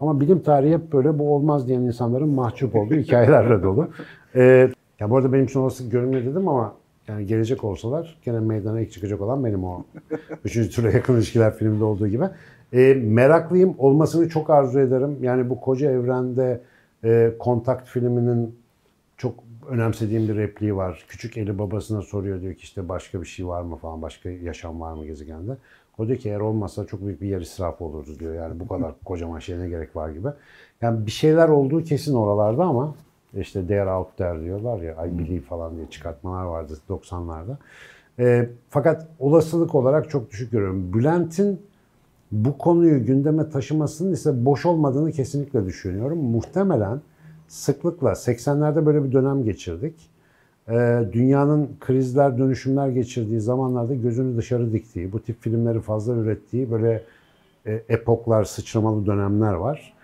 Ama 0.00 0.20
bilim 0.20 0.42
tarihi 0.42 0.74
hep 0.74 0.92
böyle 0.92 1.18
bu 1.18 1.34
olmaz 1.34 1.68
diyen 1.68 1.80
insanların 1.80 2.28
mahcup 2.28 2.76
olduğu 2.76 2.94
hikayelerle 2.96 3.62
dolu. 3.62 3.88
Ee, 4.34 4.70
ya 5.00 5.10
bu 5.10 5.16
arada 5.16 5.32
benim 5.32 5.44
için 5.44 5.60
olası 5.60 5.88
görünmüyor 5.88 6.24
dedim 6.24 6.48
ama 6.48 6.74
yani 7.08 7.26
gelecek 7.26 7.64
olsalar 7.64 8.18
gene 8.24 8.40
meydana 8.40 8.80
ilk 8.80 8.92
çıkacak 8.92 9.20
olan 9.20 9.44
benim 9.44 9.64
o. 9.64 9.84
Üçüncü 10.44 10.70
türe 10.70 10.92
yakın 10.92 11.14
ilişkiler 11.14 11.54
filmde 11.54 11.84
olduğu 11.84 12.08
gibi. 12.08 12.24
Ee, 12.72 12.94
meraklıyım. 12.94 13.74
Olmasını 13.78 14.28
çok 14.28 14.50
arzu 14.50 14.80
ederim. 14.80 15.18
Yani 15.22 15.50
bu 15.50 15.60
koca 15.60 15.90
evrende 15.90 16.60
e, 17.04 17.32
Kontakt 17.38 17.88
filminin 17.88 18.58
çok 19.16 19.34
önemsediğim 19.68 20.28
bir 20.28 20.36
repliği 20.36 20.76
var. 20.76 21.04
Küçük 21.08 21.36
eli 21.36 21.58
babasına 21.58 22.02
soruyor 22.02 22.40
diyor 22.40 22.54
ki 22.54 22.62
işte 22.62 22.88
başka 22.88 23.20
bir 23.20 23.26
şey 23.26 23.46
var 23.46 23.62
mı 23.62 23.76
falan, 23.76 24.02
başka 24.02 24.30
yaşam 24.30 24.80
var 24.80 24.92
mı 24.92 25.06
gezegende. 25.06 25.56
O 25.98 26.06
diyor 26.06 26.18
ki 26.18 26.28
eğer 26.28 26.40
olmasa 26.40 26.86
çok 26.86 27.06
büyük 27.06 27.20
bir 27.20 27.28
yer 27.28 27.40
israfı 27.40 27.84
olurdu 27.84 28.18
diyor. 28.18 28.34
Yani 28.34 28.60
bu 28.60 28.68
kadar 28.68 28.92
kocaman 29.04 29.38
şeye 29.38 29.58
ne 29.58 29.68
gerek 29.68 29.96
var 29.96 30.10
gibi. 30.10 30.28
Yani 30.82 31.06
bir 31.06 31.10
şeyler 31.10 31.48
olduğu 31.48 31.84
kesin 31.84 32.14
oralarda 32.14 32.64
ama 32.64 32.94
işte 33.36 33.66
they 33.66 33.80
are 33.80 33.90
out 33.90 34.16
there 34.16 34.40
diyorlar 34.40 34.82
ya 34.82 35.06
I 35.06 35.18
believe 35.18 35.40
falan 35.40 35.76
diye 35.76 35.86
çıkartmalar 35.90 36.44
vardı 36.44 36.78
90'larda. 36.88 37.56
E, 38.18 38.48
fakat 38.70 39.08
olasılık 39.18 39.74
olarak 39.74 40.10
çok 40.10 40.30
düşük 40.30 40.52
görüyorum. 40.52 40.92
Bülent'in 40.92 41.60
bu 42.32 42.58
konuyu 42.58 43.06
gündeme 43.06 43.50
taşımasının 43.50 44.12
ise 44.12 44.44
boş 44.44 44.66
olmadığını 44.66 45.12
kesinlikle 45.12 45.66
düşünüyorum. 45.66 46.18
Muhtemelen 46.18 47.00
sıklıkla 47.48 48.10
80'lerde 48.10 48.86
böyle 48.86 49.04
bir 49.04 49.12
dönem 49.12 49.44
geçirdik. 49.44 50.10
Ee, 50.68 51.04
dünyanın 51.12 51.68
krizler, 51.80 52.38
dönüşümler 52.38 52.88
geçirdiği 52.88 53.40
zamanlarda 53.40 53.94
gözünü 53.94 54.36
dışarı 54.36 54.72
diktiği, 54.72 55.12
bu 55.12 55.22
tip 55.22 55.42
filmleri 55.42 55.80
fazla 55.80 56.14
ürettiği 56.14 56.70
böyle 56.70 57.02
e, 57.66 57.82
epoklar, 57.88 58.44
sıçramalı 58.44 59.06
dönemler 59.06 59.52
var. 59.52 59.94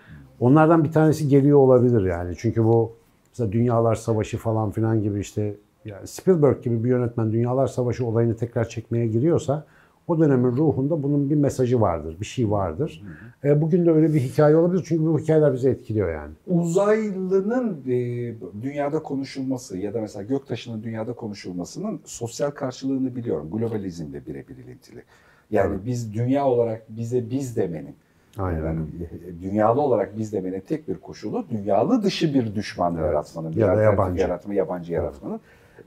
Onlardan 0.40 0.85
bir 0.85 0.92
tanesi 0.92 1.28
geliyor 1.28 1.59
olabilir 1.59 2.04
yani. 2.04 2.35
Çünkü 2.38 2.64
bu 2.64 2.92
mesela 3.33 3.52
Dünyalar 3.52 3.95
Savaşı 3.95 4.38
falan 4.38 4.71
filan 4.71 5.02
gibi 5.02 5.21
işte 5.21 5.54
yani 5.85 6.06
Spielberg 6.06 6.62
gibi 6.62 6.85
bir 6.85 6.88
yönetmen 6.88 7.33
Dünyalar 7.33 7.66
Savaşı 7.66 8.06
olayını 8.06 8.37
tekrar 8.37 8.68
çekmeye 8.68 9.06
giriyorsa 9.06 9.64
o 10.08 10.18
dönemin 10.18 10.56
ruhunda 10.56 11.02
bunun 11.02 11.30
bir 11.30 11.34
mesajı 11.34 11.80
vardır, 11.80 12.16
bir 12.20 12.26
şey 12.26 12.50
vardır. 12.50 13.02
E, 13.44 13.60
bugün 13.62 13.86
de 13.86 13.90
öyle 13.90 14.14
bir 14.14 14.20
hikaye 14.20 14.56
olabilir 14.56 14.84
çünkü 14.88 15.04
bu 15.06 15.18
hikayeler 15.18 15.54
bizi 15.54 15.68
etkiliyor 15.68 16.12
yani. 16.12 16.32
Uzaylının 16.46 17.80
e, 17.88 17.92
dünyada 18.62 19.02
konuşulması 19.02 19.78
ya 19.78 19.94
da 19.94 20.00
mesela 20.00 20.22
göktaşının 20.22 20.82
dünyada 20.82 21.12
konuşulmasının 21.12 22.00
sosyal 22.04 22.50
karşılığını 22.50 23.16
biliyorum. 23.16 23.50
Globalizmle 23.52 24.26
birebir 24.26 24.56
ilintili. 24.56 25.02
Yani 25.50 25.70
Evet. 25.75 25.80
biz 25.86 26.14
dünya 26.14 26.46
olarak 26.46 26.82
bize 26.88 27.30
biz 27.30 27.56
demenin, 27.56 27.94
Aynen. 28.38 28.64
yani 28.64 28.80
dünyalı 29.42 29.80
olarak 29.80 30.18
biz 30.18 30.32
demenin 30.32 30.60
tek 30.60 30.88
bir 30.88 30.94
koşulu 30.94 31.44
dünyalı 31.50 32.02
dışı 32.02 32.34
bir 32.34 32.54
düşman 32.54 32.94
Evet. 32.96 33.04
yaratmanın, 33.06 33.52
bir 33.52 33.56
Ya 33.56 33.76
da 33.76 33.82
yabancı. 33.82 34.20
yaratma, 34.20 34.54
yabancı 34.54 34.92
yaratmanın. 34.92 35.40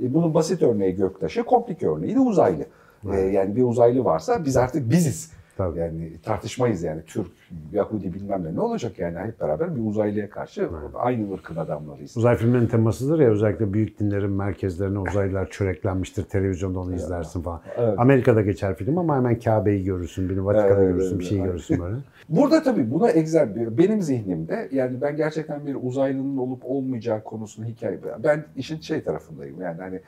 E, 0.04 0.14
bunun 0.14 0.34
basit 0.34 0.62
örneği 0.64 0.96
göktaşı, 0.96 1.44
komplik 1.44 1.84
örneği 1.84 2.16
de 2.16 2.20
uzaylı. 2.20 2.66
E, 3.06 3.10
Evet. 3.10 3.34
yani 3.34 3.56
bir 3.56 3.64
uzaylı 3.64 4.06
varsa 4.06 4.46
biz 4.46 4.58
artık 4.58 4.90
biziz. 4.90 5.40
Tabii. 5.60 5.80
Yani 5.80 6.12
tartışmayız 6.24 6.84
yani 6.84 7.02
Türk, 7.08 7.28
Yahudi 7.72 8.14
bilmem 8.14 8.44
ne 8.44 8.56
ne 8.56 8.62
olacak 8.62 9.00
yani 9.00 9.20
hep 9.20 9.40
beraber 9.40 9.76
bir 9.76 9.86
uzaylıya 9.86 10.30
karşı 10.30 10.70
aynı 10.94 11.34
ırkın 11.34 11.56
adamlarıyız. 11.56 12.18
Uzay 12.18 12.36
filmlerinin 12.38 12.68
temasıdır 12.68 13.20
ya 13.20 13.30
özellikle 13.30 13.74
büyük 13.74 14.00
dinlerin 14.00 14.32
merkezlerine 14.32 15.00
uzaylılar 15.00 15.50
çöreklenmiştir. 15.50 16.24
Televizyonda 16.24 16.80
onu 16.80 16.96
izlersin 16.96 17.42
falan. 17.42 17.62
Evet. 17.78 18.00
Amerika'da 18.00 18.42
geçer 18.42 18.76
film 18.76 18.98
ama 18.98 19.16
hemen 19.18 19.40
Kabe'yi 19.40 19.84
görürsün, 19.84 20.30
bir 20.30 20.38
Vatikan'ı 20.38 20.84
Evet, 20.84 20.94
görürsün, 20.94 21.10
evet, 21.10 21.20
bir 21.20 21.26
şey 21.26 21.38
evet. 21.38 21.48
görürsün 21.48 21.80
böyle. 21.80 21.96
Burada 22.30 22.64
tabii 22.64 22.92
buna 22.92 23.12
egzer 23.12 23.78
benim 23.78 24.02
zihnimde 24.02 24.70
yani 24.72 25.02
ben 25.02 25.16
gerçekten 25.16 25.68
bir 25.68 25.78
uzaylının 25.82 26.38
olup 26.38 26.62
olmayacağı 26.66 27.24
konusunu 27.24 27.66
hikaye 27.66 28.00
ben 28.24 28.46
işin 28.56 28.80
şey 28.80 29.04
tarafındayım 29.04 29.62
yani 29.62 29.82
hani 29.82 30.00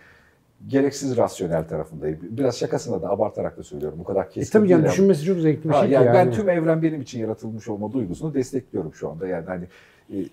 gereksiz 0.68 1.18
rasyonel 1.18 1.68
tarafındayım. 1.68 2.20
Biraz 2.22 2.58
şakasına 2.58 3.02
da 3.02 3.10
abartarak 3.10 3.58
da 3.58 3.64
söylüyorum. 3.64 4.00
Bu 4.00 4.04
kadar 4.04 4.26
E 4.26 4.30
kesin 4.30 4.52
tabii 4.52 4.70
yani 4.70 4.86
düşünmesi 4.86 5.26
çok 5.26 5.40
zevkli 5.40 5.70
bir 5.70 5.74
şey 5.74 5.90
yani, 5.90 6.06
yani. 6.06 6.14
ben 6.14 6.32
tüm 6.32 6.50
evren 6.50 6.82
benim 6.84 7.02
için 7.02 7.20
yaratılmış 7.20 7.68
olma 7.68 7.92
duygusunu 7.94 8.34
destekliyorum 8.34 8.94
şu 8.94 9.10
anda. 9.10 9.28
Yani 9.28 9.46
hani 9.46 9.66
e, 10.14 10.26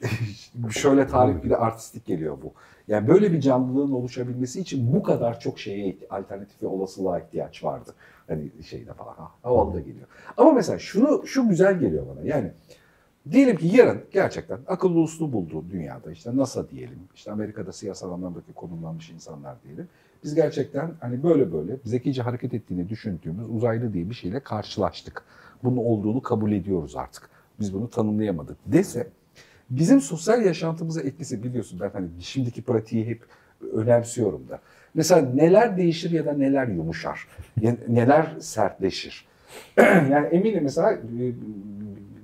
şöyle 0.70 1.06
tarif 1.06 1.44
bir 1.44 1.50
de 1.50 1.56
artistik 1.56 2.06
geliyor 2.06 2.38
bu. 2.42 2.52
Yani 2.88 3.08
böyle 3.08 3.32
bir 3.32 3.40
canlılığın 3.40 3.92
oluşabilmesi 3.92 4.60
için 4.60 4.92
bu 4.92 5.02
kadar 5.02 5.40
çok 5.40 5.58
şeye 5.58 5.96
alternatif 6.10 6.62
ve 6.62 6.66
olasılığa 6.66 7.18
ihtiyaç 7.18 7.64
vardı. 7.64 7.94
Hani 8.28 8.50
şeyde 8.64 8.92
falan 8.92 9.14
ha, 9.14 9.30
havalı 9.42 9.74
da 9.74 9.80
geliyor. 9.80 10.06
Ama 10.36 10.52
mesela 10.52 10.78
şunu 10.78 11.26
şu 11.26 11.48
güzel 11.48 11.78
geliyor 11.78 12.06
bana. 12.06 12.26
Yani 12.28 12.52
diyelim 13.30 13.56
ki 13.56 13.76
yarın 13.76 14.00
gerçekten 14.12 14.58
akıllı 14.66 15.00
uslu 15.00 15.32
buldu 15.32 15.64
dünyada 15.70 16.12
işte 16.12 16.36
NASA 16.36 16.70
diyelim. 16.70 16.98
işte 17.14 17.32
Amerika'da 17.32 17.72
siyasal 17.72 18.12
anlamdaki 18.12 18.52
konumlanmış 18.52 19.10
insanlar 19.10 19.56
diyelim. 19.64 19.88
Biz 20.24 20.34
gerçekten 20.34 20.90
hani 21.00 21.22
böyle 21.22 21.52
böyle 21.52 21.76
zekice 21.84 22.22
hareket 22.22 22.54
ettiğini 22.54 22.88
düşündüğümüz 22.88 23.50
uzaylı 23.50 23.92
diye 23.92 24.10
bir 24.10 24.14
şeyle 24.14 24.40
karşılaştık. 24.40 25.22
Bunun 25.62 25.76
olduğunu 25.76 26.22
kabul 26.22 26.52
ediyoruz 26.52 26.96
artık. 26.96 27.30
Biz 27.60 27.74
bunu 27.74 27.90
tanımlayamadık 27.90 28.56
dese 28.66 29.06
bizim 29.70 30.00
sosyal 30.00 30.44
yaşantımıza 30.44 31.00
etkisi 31.00 31.42
biliyorsun 31.42 31.80
ben 31.80 31.90
hani 31.90 32.08
şimdiki 32.20 32.62
pratiği 32.62 33.06
hep 33.06 33.22
önemsiyorum 33.72 34.48
da. 34.48 34.60
Mesela 34.94 35.28
neler 35.34 35.76
değişir 35.76 36.10
ya 36.10 36.26
da 36.26 36.32
neler 36.32 36.68
yumuşar, 36.68 37.28
neler 37.88 38.36
sertleşir. 38.40 39.26
yani 39.78 40.26
eminim 40.26 40.62
mesela 40.62 40.92
e, 40.92 41.32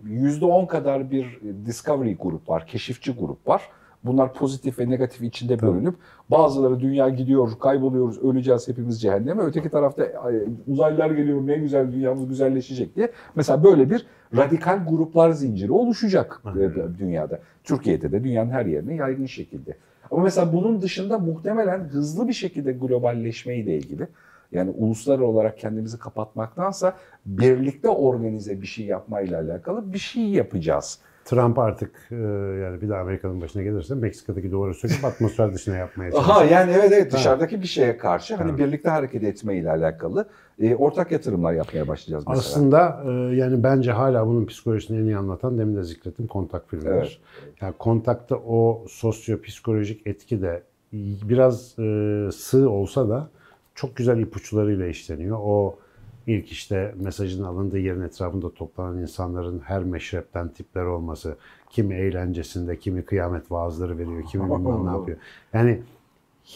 yüzde 0.05 0.45
on 0.45 0.67
kadar 0.67 1.11
bir 1.11 1.41
Discovery 1.67 2.15
grup 2.15 2.49
var, 2.49 2.67
keşifçi 2.67 3.13
grup 3.13 3.49
var. 3.49 3.63
Bunlar 4.04 4.34
pozitif 4.34 4.78
ve 4.78 4.90
negatif 4.90 5.23
içinde 5.23 5.62
bölünüp 5.62 5.94
bazıları 6.30 6.80
dünya 6.80 7.08
gidiyor, 7.08 7.58
kayboluyoruz, 7.61 8.18
öleceğiz 8.18 8.68
hepimiz 8.68 9.02
cehenneme. 9.02 9.42
Öteki 9.42 9.68
tarafta 9.68 10.30
uzaylılar 10.66 11.11
geliyor 11.11 11.46
ne 11.46 11.56
güzel 11.56 11.92
dünyamız 11.92 12.28
güzelleşecek 12.28 12.96
diye. 12.96 13.12
Mesela 13.34 13.64
böyle 13.64 13.90
bir 13.90 14.06
radikal 14.37 14.87
gruplar 14.88 15.30
zinciri 15.30 15.73
oluşacak 15.73 16.40
Aynen. 16.44 16.99
dünyada. 16.99 17.38
Türkiye'de 17.64 18.12
de 18.12 18.25
dünyanın 18.25 18.50
her 18.50 18.66
yerine 18.66 18.94
yaygın 18.94 19.26
şekilde. 19.26 19.76
Ama 20.11 20.23
mesela 20.23 20.52
bunun 20.52 20.82
dışında 20.82 21.18
muhtemelen 21.18 21.80
hızlı 21.80 22.28
bir 22.28 22.32
şekilde 22.32 22.73
globalleşmeyle 22.73 23.76
ilgili 23.76 24.08
yani 24.52 24.70
uluslar 24.70 25.18
olarak 25.18 25.58
kendimizi 25.58 25.99
kapatmaktansa 25.99 26.96
birlikte 27.26 27.88
organize 27.88 28.62
bir 28.62 28.66
şey 28.66 28.87
yapmayla 28.87 29.40
alakalı 29.40 29.92
bir 29.92 29.99
şey 29.99 30.23
yapacağız. 30.23 30.99
Trump 31.25 31.59
artık 31.59 31.90
e, 32.11 32.14
yani 32.62 32.81
bir 32.81 32.88
daha 32.88 33.00
Amerika'nın 33.00 33.40
başına 33.40 33.62
gelirse 33.62 33.95
Meksika'daki 33.95 34.50
duvarı 34.50 34.75
söküp 34.75 35.04
atmosfer 35.04 35.54
dışına 35.54 35.76
yapmaya 35.76 36.11
çalışıyor. 36.11 36.37
Aha 36.37 36.45
yani 36.45 36.73
evet 36.73 36.93
evet 36.93 37.12
dışarıdaki 37.12 37.62
bir 37.62 37.66
şeye 37.66 37.97
karşı 37.97 38.35
hani 38.35 38.59
birlikte 38.59 38.90
hareket 38.90 39.23
etme 39.23 39.57
ile 39.57 39.71
alakalı 39.71 40.28
e, 40.61 40.75
ortak 40.75 41.12
yatırımlar 41.12 41.52
yapmaya 41.52 41.88
başlayacağız 41.88 42.25
mesela. 42.28 42.40
Aslında 42.40 43.04
e, 43.07 43.37
yani 43.37 43.62
bence 43.62 43.93
hala 43.93 44.26
bunun 44.26 44.47
psikolojisini 44.47 44.99
en 45.00 45.04
iyi 45.04 45.16
anlatan 45.16 45.59
demin 45.59 45.76
de 45.76 45.83
zikrettim 45.83 46.26
kontak 46.26 46.71
filmler. 46.71 46.93
Evet. 46.93 47.19
Yani 47.61 47.75
kontakta 47.78 48.37
o 48.37 48.85
sosyo-psikolojik 48.88 50.07
etki 50.07 50.43
de 50.43 50.62
biraz 51.23 51.78
e, 51.78 52.28
sığ 52.33 52.71
olsa 52.71 53.09
da 53.09 53.28
çok 53.75 53.97
güzel 53.97 54.19
ipuçlarıyla 54.19 54.87
işleniyor. 54.87 55.38
O 55.40 55.78
ilk 56.26 56.52
işte 56.52 56.95
mesajın 57.02 57.45
alındığı 57.45 57.78
yerin 57.78 58.00
etrafında 58.00 58.50
toplanan 58.54 58.99
insanların 58.99 59.59
her 59.59 59.85
meşrepten 59.85 60.49
tipler 60.49 60.85
olması, 60.85 61.37
kimi 61.71 61.95
eğlencesinde, 61.95 62.78
kimi 62.78 63.04
kıyamet 63.04 63.50
vaazları 63.50 63.99
veriyor, 63.99 64.23
kimi 64.23 64.45
bilmem 64.45 64.87
ne 64.87 64.90
yapıyor. 64.90 65.19
Yani 65.52 65.83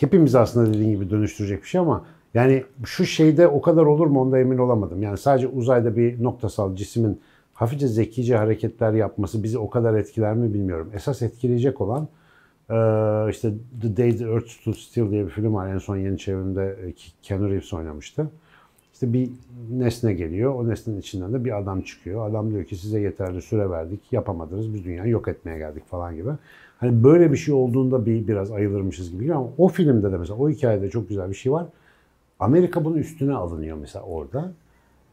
hepimiz 0.00 0.34
aslında 0.34 0.74
dediğin 0.74 0.90
gibi 0.90 1.10
dönüştürecek 1.10 1.62
bir 1.62 1.68
şey 1.68 1.80
ama 1.80 2.04
yani 2.34 2.64
şu 2.84 3.06
şeyde 3.06 3.48
o 3.48 3.60
kadar 3.60 3.86
olur 3.86 4.06
mu 4.06 4.20
onda 4.20 4.38
emin 4.38 4.58
olamadım. 4.58 5.02
Yani 5.02 5.18
sadece 5.18 5.48
uzayda 5.48 5.96
bir 5.96 6.22
noktasal 6.22 6.76
cismin 6.76 7.20
hafifçe 7.54 7.88
zekice 7.88 8.36
hareketler 8.36 8.92
yapması 8.92 9.42
bizi 9.42 9.58
o 9.58 9.70
kadar 9.70 9.94
etkiler 9.94 10.34
mi 10.34 10.54
bilmiyorum. 10.54 10.90
Esas 10.94 11.22
etkileyecek 11.22 11.80
olan 11.80 12.08
işte 13.30 13.52
The 13.82 13.96
Day 13.96 14.16
the 14.16 14.24
Earth 14.24 14.48
Stood 14.48 14.74
Still 14.74 15.10
diye 15.10 15.24
bir 15.24 15.30
film 15.30 15.54
var. 15.54 15.68
En 15.68 15.78
son 15.78 15.96
yeni 15.96 16.18
çevrimde 16.18 16.92
Keanu 17.22 17.50
Reeves 17.50 17.72
oynamıştı. 17.72 18.30
İşte 18.98 19.12
bir 19.12 19.30
nesne 19.70 20.12
geliyor. 20.12 20.54
O 20.54 20.68
nesnenin 20.68 21.00
içinden 21.00 21.32
de 21.32 21.44
bir 21.44 21.58
adam 21.58 21.80
çıkıyor. 21.80 22.30
Adam 22.30 22.50
diyor 22.50 22.64
ki 22.64 22.76
size 22.76 23.00
yeterli 23.00 23.42
süre 23.42 23.70
verdik. 23.70 24.12
Yapamadınız. 24.12 24.74
Biz 24.74 24.84
dünyayı 24.84 25.10
yok 25.10 25.28
etmeye 25.28 25.58
geldik 25.58 25.86
falan 25.86 26.16
gibi. 26.16 26.30
Hani 26.78 27.04
böyle 27.04 27.32
bir 27.32 27.36
şey 27.36 27.54
olduğunda 27.54 28.06
bir 28.06 28.28
biraz 28.28 28.50
ayılırmışız 28.50 29.10
gibi 29.12 29.34
ama 29.34 29.48
o 29.58 29.68
filmde 29.68 30.12
de 30.12 30.16
mesela 30.16 30.38
o 30.38 30.50
hikayede 30.50 30.90
çok 30.90 31.08
güzel 31.08 31.30
bir 31.30 31.34
şey 31.34 31.52
var. 31.52 31.66
Amerika 32.40 32.84
bunun 32.84 32.96
üstüne 32.96 33.34
alınıyor 33.34 33.76
mesela 33.80 34.04
orada. 34.04 34.52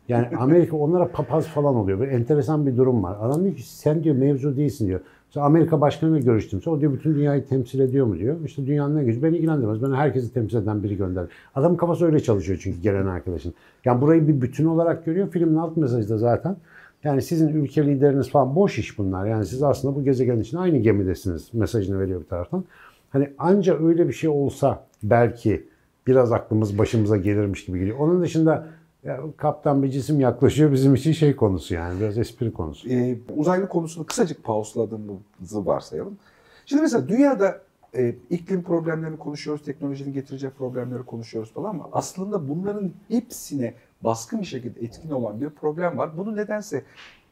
Yani 0.08 0.38
Amerika 0.38 0.78
onlara 0.78 1.08
papaz 1.12 1.48
falan 1.48 1.76
oluyor. 1.76 2.00
Böyle 2.00 2.12
enteresan 2.12 2.68
bir 2.68 2.78
durum 2.78 3.04
var. 3.04 3.18
Adam 3.22 3.44
diyor 3.44 3.56
ki 3.56 3.70
sen 3.70 4.04
diyor 4.04 4.16
mevzu 4.16 4.58
değilsin 4.58 4.88
diyor. 4.88 5.00
Mesela 5.36 5.48
Amerika 5.48 5.82
başkanıyla 5.82 6.20
görüştümse 6.20 6.70
o 6.70 6.80
diyor 6.80 6.94
bütün 6.94 7.16
dünyayı 7.16 7.46
temsil 7.46 7.80
ediyor 7.80 8.06
mu 8.06 8.20
diyor. 8.20 8.38
İşte 8.46 8.68
dünyanın 8.68 8.96
ne 8.96 9.04
gücü 9.04 9.24
beni 9.24 9.38
ilgilendirmez. 9.38 9.84
Ben 9.84 9.92
herkesi 9.92 10.34
temsil 10.34 10.58
eden 10.58 10.84
biri 10.84 10.98
gönder. 10.98 11.26
Adamın 11.56 11.76
kafası 11.76 12.06
öyle 12.06 12.20
çalışıyor 12.20 12.60
çünkü 12.62 12.82
gelen 12.82 13.06
arkadaşın. 13.06 13.54
Yani 13.86 14.02
burayı 14.02 14.28
bir 14.28 14.42
bütün 14.42 14.66
olarak 14.66 15.06
görüyor. 15.06 15.30
Filmin 15.32 15.56
alt 15.56 15.78
mesajı 15.78 16.10
da 16.10 16.18
zaten. 16.18 16.58
Yani 17.04 17.22
sizin 17.22 17.48
ülke 17.48 17.88
lideriniz 17.88 18.30
falan 18.30 18.56
boş 18.56 18.80
iş 18.80 18.98
bunlar. 18.98 19.26
Yani 19.26 19.46
siz 19.46 19.64
aslında 19.64 19.96
bu 19.96 20.04
gezegen 20.04 20.40
için 20.40 20.58
aynı 20.58 20.78
gemidesiniz 20.78 21.54
mesajını 21.54 22.00
veriyor 22.00 22.22
bir 22.22 22.28
taraftan. 22.28 22.64
Hani 23.10 23.30
anca 23.38 23.80
öyle 23.88 24.08
bir 24.08 24.14
şey 24.14 24.30
olsa 24.30 24.84
belki 25.04 25.66
biraz 26.08 26.32
aklımız 26.32 26.78
başımıza 26.78 27.18
gelirmiş 27.18 27.66
gibi 27.66 27.80
geliyor. 27.80 27.98
Onun 28.00 28.22
dışında 28.22 28.68
ya, 29.06 29.20
kaptan 29.38 29.84
bir 29.84 29.90
cisim 29.90 30.20
yaklaşıyor 30.20 30.72
bizim 30.72 30.96
için 30.96 31.12
şey 31.12 31.36
konusu 31.36 31.74
yani 31.74 32.00
biraz 32.00 32.18
espri 32.18 32.54
konusu. 32.54 32.90
Ee, 32.90 33.18
uzaylı 33.36 33.70
konusunu 33.70 34.06
kısacık 34.06 34.44
pausladığımızı 34.44 35.66
varsayalım. 35.66 36.18
Şimdi 36.66 36.82
mesela 36.82 37.08
dünyada 37.08 37.62
e, 37.96 38.16
iklim 38.30 38.64
problemlerini 38.64 39.18
konuşuyoruz, 39.18 39.66
teknolojinin 39.66 40.14
getireceği 40.14 40.52
problemleri 40.52 41.04
konuşuyoruz 41.04 41.54
falan 41.54 41.70
ama 41.70 41.90
aslında 41.92 42.50
bunların 42.50 42.92
hepsine 43.08 43.74
baskın 44.02 44.42
bir 44.42 44.46
şekilde 44.46 44.80
etkin 44.80 45.10
olan 45.10 45.42
bir 45.42 45.50
problem 45.50 45.98
var. 45.98 46.18
Bunu 46.18 46.36
nedense 46.36 46.84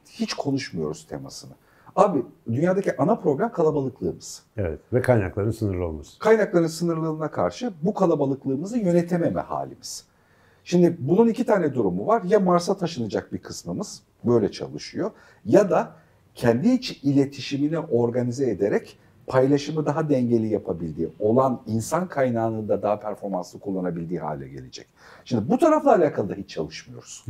hiç 0.10 0.34
konuşmuyoruz 0.34 1.08
temasını. 1.08 1.52
Abi 1.96 2.24
dünyadaki 2.48 2.98
ana 2.98 3.16
problem 3.16 3.52
kalabalıklığımız. 3.52 4.44
Evet 4.58 4.80
ve 4.94 5.02
kaynakların 5.02 5.52
sınırlı 5.52 5.86
olması. 5.86 6.20
Kaynakların 6.20 6.68
sınırlılığına 6.68 7.32
karşı 7.32 7.74
bu 7.82 7.94
kalabalıklığımızı 7.94 8.78
yönetememe 8.78 9.42
halimiz. 9.42 10.06
Şimdi 10.64 10.96
bunun 11.00 11.28
iki 11.28 11.46
tane 11.46 11.74
durumu 11.74 12.08
var. 12.08 12.24
Ya 12.24 12.40
Mars'a 12.40 12.78
taşınacak 12.78 13.34
bir 13.34 13.38
kısmımız 13.38 14.02
böyle 14.24 14.52
çalışıyor 14.52 15.12
ya 15.46 15.70
da 15.70 15.92
kendi 16.36 16.70
iç 16.70 17.00
iletişimini 17.04 17.80
organize 17.80 18.50
ederek 18.50 18.98
paylaşımı 19.28 19.86
daha 19.86 20.10
dengeli 20.10 20.48
yapabildiği, 20.48 21.10
olan 21.20 21.62
insan 21.68 22.08
kaynağını 22.08 22.70
da 22.70 22.82
daha 22.82 23.00
performanslı 23.00 23.60
kullanabildiği 23.60 24.20
hale 24.20 24.48
gelecek. 24.48 24.88
Şimdi 25.26 25.50
bu 25.50 25.58
tarafla 25.58 25.96
alakalı 25.96 26.30
da 26.30 26.34
hiç 26.34 26.50
çalışmıyoruz. 26.50 27.26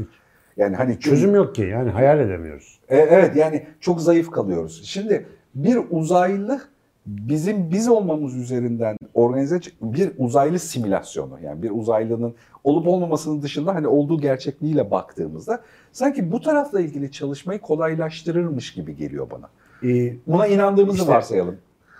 Yani 0.57 0.75
hani 0.75 0.99
çözüm 0.99 1.35
yok 1.35 1.55
ki 1.55 1.61
yani 1.61 1.89
hayal 1.89 2.19
edemiyoruz. 2.19 2.79
E, 2.89 2.97
evet 2.97 3.35
yani 3.35 3.67
çok 3.79 4.01
zayıf 4.01 4.31
kalıyoruz. 4.31 4.83
Şimdi 4.85 5.25
bir 5.55 5.79
uzaylı 5.89 6.61
bizim 7.05 7.71
biz 7.71 7.89
olmamız 7.89 8.35
üzerinden 8.35 8.97
organize 9.13 9.59
bir 9.81 10.11
uzaylı 10.17 10.59
simülasyonu 10.59 11.39
yani 11.43 11.63
bir 11.63 11.71
uzaylının 11.71 12.35
olup 12.63 12.87
olmamasının 12.87 13.41
dışında 13.41 13.75
hani 13.75 13.87
olduğu 13.87 14.21
gerçekliğiyle 14.21 14.91
baktığımızda 14.91 15.61
sanki 15.91 16.31
bu 16.31 16.41
tarafla 16.41 16.79
ilgili 16.79 17.11
çalışmayı 17.11 17.59
kolaylaştırırmış 17.59 18.73
gibi 18.73 18.95
geliyor 18.95 19.27
bana. 19.31 19.49
Ee, 19.89 20.13
Buna 20.27 20.47
inandığımızı 20.47 20.97
işte, 20.97 21.11
varsayalım. 21.11 21.57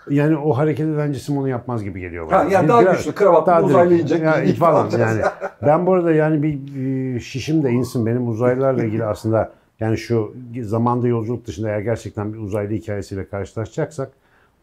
Yani 0.09 0.37
o 0.37 0.57
hareket 0.57 0.87
eden 0.87 1.11
cisim 1.11 1.37
onu 1.37 1.49
yapmaz 1.49 1.83
gibi 1.83 1.99
geliyor 1.99 2.27
bana. 2.27 2.39
Ha, 2.39 2.47
yani, 2.51 2.67
daha 2.67 2.81
Biraz, 2.81 2.97
güçlü, 2.97 3.11
kravatlı 3.11 3.47
daha 3.47 3.63
uzaylı 3.63 3.93
yiyecek. 3.93 4.21
Yani, 4.21 4.53
falan 4.53 4.89
yani. 4.99 5.21
ben 5.61 5.85
bu 5.85 5.93
arada 5.93 6.11
yani 6.11 6.43
bir 6.43 7.19
şişim 7.19 7.63
de 7.63 7.71
insin 7.71 8.05
benim 8.05 8.27
uzaylılarla 8.27 8.83
ilgili 8.83 9.05
aslında 9.05 9.51
yani 9.79 9.97
şu 9.97 10.33
zamanda 10.61 11.07
yolculuk 11.07 11.47
dışında 11.47 11.69
eğer 11.69 11.79
gerçekten 11.79 12.33
bir 12.33 12.37
uzaylı 12.37 12.73
hikayesiyle 12.73 13.27
karşılaşacaksak 13.27 14.11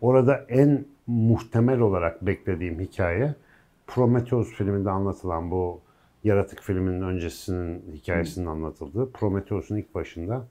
orada 0.00 0.44
en 0.48 0.84
muhtemel 1.06 1.80
olarak 1.80 2.26
beklediğim 2.26 2.80
hikaye 2.80 3.34
Prometheus 3.86 4.48
filminde 4.48 4.90
anlatılan 4.90 5.50
bu 5.50 5.80
yaratık 6.24 6.62
filminin 6.62 7.02
öncesinin 7.02 7.82
hikayesinin 7.94 8.46
anlatıldığı 8.46 9.12
Prometheus'un 9.12 9.76
ilk 9.76 9.94
başında 9.94 10.46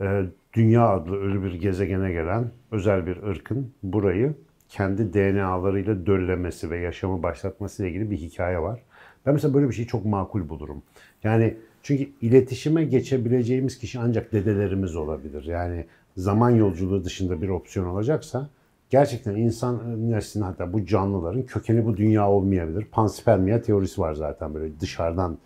e, 0.00 0.22
Dünya 0.52 0.88
adlı 0.88 1.16
ölü 1.16 1.42
bir 1.42 1.54
gezegene 1.54 2.12
gelen 2.12 2.50
özel 2.72 3.06
bir 3.06 3.22
ırkın 3.22 3.72
burayı 3.82 4.34
kendi 4.68 5.14
DNA'larıyla 5.14 6.06
döllemesi 6.06 6.70
ve 6.70 6.78
yaşamı 6.78 7.22
başlatması 7.22 7.82
ile 7.82 7.90
ilgili 7.90 8.10
bir 8.10 8.16
hikaye 8.16 8.58
var. 8.58 8.80
Ben 9.26 9.34
mesela 9.34 9.54
böyle 9.54 9.68
bir 9.68 9.74
şeyi 9.74 9.86
çok 9.86 10.04
makul 10.04 10.48
bulurum. 10.48 10.82
Yani 11.24 11.56
çünkü 11.82 12.08
iletişime 12.20 12.84
geçebileceğimiz 12.84 13.78
kişi 13.78 13.98
ancak 14.00 14.32
dedelerimiz 14.32 14.96
olabilir. 14.96 15.44
Yani 15.44 15.86
zaman 16.16 16.50
yolculuğu 16.50 17.04
dışında 17.04 17.42
bir 17.42 17.48
opsiyon 17.48 17.86
olacaksa 17.86 18.50
gerçekten 18.94 19.36
insan 19.36 20.10
neslinin 20.10 20.44
hatta 20.44 20.72
bu 20.72 20.86
canlıların 20.86 21.42
kökeni 21.42 21.86
bu 21.86 21.96
dünya 21.96 22.30
olmayabilir. 22.30 22.84
Panspermia 22.92 23.62
teorisi 23.62 24.00
var 24.00 24.14
zaten 24.14 24.54
böyle 24.54 24.80
dışarıdan 24.80 25.38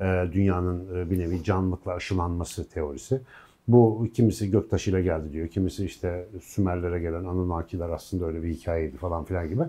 e, 0.00 0.04
dünyanın 0.32 0.96
e, 0.96 1.10
bir 1.10 1.18
nevi 1.18 1.44
canlılıkla 1.44 1.92
aşılanması 1.92 2.68
teorisi. 2.68 3.20
Bu 3.68 4.06
kimisi 4.14 4.50
göktaşıyla 4.50 5.00
geldi 5.00 5.32
diyor. 5.32 5.48
Kimisi 5.48 5.84
işte 5.84 6.26
Sümerlere 6.42 6.98
gelen 6.98 7.24
Anunnakiler 7.24 7.88
aslında 7.88 8.26
öyle 8.26 8.42
bir 8.42 8.48
hikayeydi 8.48 8.96
falan 8.96 9.24
filan 9.24 9.48
gibi. 9.48 9.62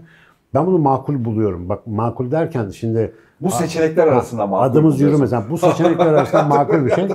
Ben 0.53 0.65
bunu 0.67 0.77
makul 0.77 1.25
buluyorum. 1.25 1.69
Bak 1.69 1.87
makul 1.87 2.31
derken 2.31 2.69
şimdi 2.69 3.13
bu 3.41 3.51
seçenekler 3.51 4.07
arasında 4.07 4.47
makul. 4.47 4.65
Adımız 4.65 4.99
yürümez. 5.01 5.31
Yani 5.31 5.49
bu 5.49 5.57
seçenekler 5.57 6.05
arasında 6.05 6.43
makul 6.55 6.85
bir 6.85 6.91
şey. 6.91 7.07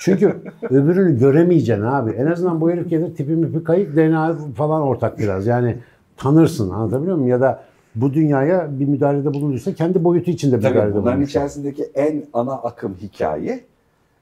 Çünkü 0.00 0.36
öbürünü 0.70 1.18
göremeyeceksin 1.18 1.84
abi. 1.84 2.10
En 2.10 2.26
azından 2.26 2.60
bu 2.60 2.70
herif 2.70 2.90
gelir 2.90 3.14
tipi 3.14 3.32
mipi 3.32 3.64
kayık 3.64 3.96
DNA 3.96 4.36
falan 4.56 4.82
ortak 4.82 5.18
biraz. 5.18 5.46
Yani 5.46 5.76
tanırsın 6.16 6.70
anlatabiliyor 6.70 7.16
muyum? 7.16 7.30
Ya 7.30 7.40
da 7.40 7.62
bu 7.94 8.14
dünyaya 8.14 8.80
bir 8.80 8.84
müdahalede 8.84 9.34
bulunduysa 9.34 9.74
kendi 9.74 10.04
boyutu 10.04 10.30
içinde 10.30 10.52
bir 10.52 10.68
müdahalede 10.68 10.92
bulunur. 10.92 11.04
Bunların 11.04 11.22
içerisindeki 11.22 11.82
en 11.94 12.24
ana 12.32 12.52
akım 12.52 12.94
hikaye 12.94 13.60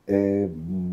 e, 0.08 0.48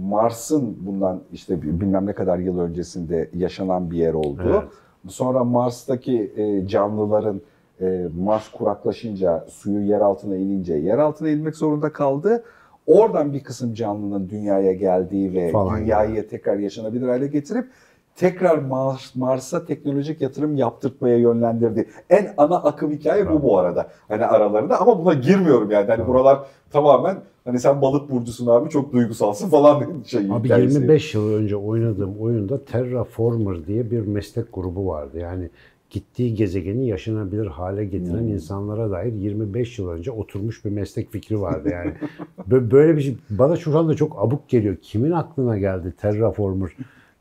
Mars'ın 0.09 0.77
bundan 0.79 1.21
işte 1.33 1.61
bilmem 1.61 2.05
ne 2.05 2.13
kadar 2.13 2.37
yıl 2.37 2.59
öncesinde 2.59 3.29
yaşanan 3.33 3.91
bir 3.91 3.97
yer 3.97 4.13
olduğu. 4.13 4.49
Evet. 4.49 4.63
Sonra 5.07 5.43
Mars'taki 5.43 6.31
e, 6.37 6.67
canlıların 6.67 7.41
e, 7.81 8.07
Mars 8.23 8.51
kuraklaşınca, 8.51 9.45
suyu 9.49 9.81
yer 9.81 10.01
altına 10.01 10.35
inince 10.35 10.73
yer 10.73 10.97
altına 10.97 11.29
inmek 11.29 11.55
zorunda 11.55 11.93
kaldı. 11.93 12.43
Oradan 12.87 13.33
bir 13.33 13.43
kısım 13.43 13.73
canlının 13.73 14.29
dünyaya 14.29 14.73
geldiği 14.73 15.33
ve 15.33 15.51
Falan 15.51 15.79
dünyayı 15.79 16.15
yani. 16.15 16.27
tekrar 16.27 16.57
yaşanabilir 16.57 17.07
hale 17.07 17.27
getirip 17.27 17.67
tekrar 18.15 18.57
Mars, 18.57 19.15
Mars'a 19.15 19.65
teknolojik 19.65 20.21
yatırım 20.21 20.57
yaptırtmaya 20.57 21.17
yönlendirdi. 21.17 21.87
En 22.09 22.33
ana 22.37 22.55
akım 22.55 22.91
hikaye 22.91 23.29
bu 23.29 23.43
bu 23.43 23.57
arada. 23.57 23.87
Hani 24.07 24.25
aralarında 24.25 24.81
ama 24.81 25.05
buna 25.05 25.13
girmiyorum 25.13 25.71
yani. 25.71 25.87
Hani 25.87 26.07
buralar 26.07 26.39
tamamen 26.71 27.17
hani 27.45 27.59
sen 27.59 27.81
balık 27.81 28.11
burcusun 28.11 28.47
abi 28.47 28.69
çok 28.69 28.93
duygusalsın 28.93 29.49
falan 29.49 30.03
şey 30.05 30.21
Abi 30.31 30.43
hikayesi. 30.47 30.75
25 30.75 31.13
yıl 31.13 31.33
önce 31.33 31.55
oynadığım 31.55 32.21
oyunda 32.21 32.65
Terraformer 32.65 33.67
diye 33.67 33.91
bir 33.91 33.99
meslek 33.99 34.53
grubu 34.53 34.87
vardı. 34.87 35.19
Yani 35.19 35.49
gittiği 35.89 36.35
gezegeni 36.35 36.87
yaşanabilir 36.87 37.45
hale 37.47 37.85
getiren 37.85 38.19
Hmm. 38.19 38.27
insanlara 38.33 38.91
dair 38.91 39.13
25 39.13 39.79
yıl 39.79 39.89
önce 39.89 40.11
oturmuş 40.11 40.65
bir 40.65 40.69
meslek 40.69 41.11
fikri 41.11 41.41
vardı 41.41 41.69
yani. 41.71 41.93
Bö- 42.49 42.71
Böyle 42.71 42.95
bir 42.97 43.01
şey 43.01 43.17
bana 43.29 43.55
şu 43.55 43.77
anda 43.79 43.93
çok 43.95 44.23
abuk 44.23 44.49
geliyor. 44.49 44.75
Kimin 44.81 45.11
aklına 45.11 45.57
geldi 45.57 45.93
Terraformer? 45.97 46.69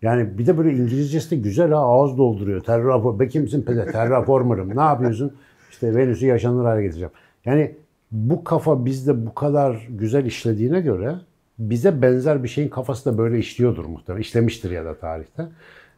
Yani 0.03 0.39
bir 0.39 0.47
de 0.47 0.59
böyle 0.59 0.71
İngilizcesi 0.71 1.31
de 1.31 1.37
güzel 1.37 1.71
ha 1.71 1.79
ağız 1.79 2.19
dolduruyor. 2.19 2.61
Terraformer, 2.61 3.21
be 3.21 3.29
kimsin 3.29 3.63
pede? 3.63 3.87
Terraformer'ım. 3.87 4.77
Ne 4.77 4.81
yapıyorsun? 4.81 5.33
İşte 5.71 5.95
Venüs'ü 5.97 6.27
yaşanır 6.27 6.65
hale 6.65 6.83
getireceğim. 6.83 7.13
Yani 7.45 7.75
bu 8.13 8.45
kafa 8.45 8.85
bizde 8.85 9.27
bu 9.27 9.35
kadar 9.35 9.89
güzel 9.91 10.25
işlediğine 10.25 10.81
göre 10.81 11.15
bize 11.59 12.03
benzer 12.03 12.43
bir 12.43 12.49
şeyin 12.49 12.69
kafası 12.69 13.13
da 13.13 13.19
böyle 13.19 13.39
işliyordur 13.39 13.85
muhtemelen. 13.85 14.21
İşlemiştir 14.23 14.71
ya 14.71 14.85
da 14.85 14.95
tarihte. 14.95 15.47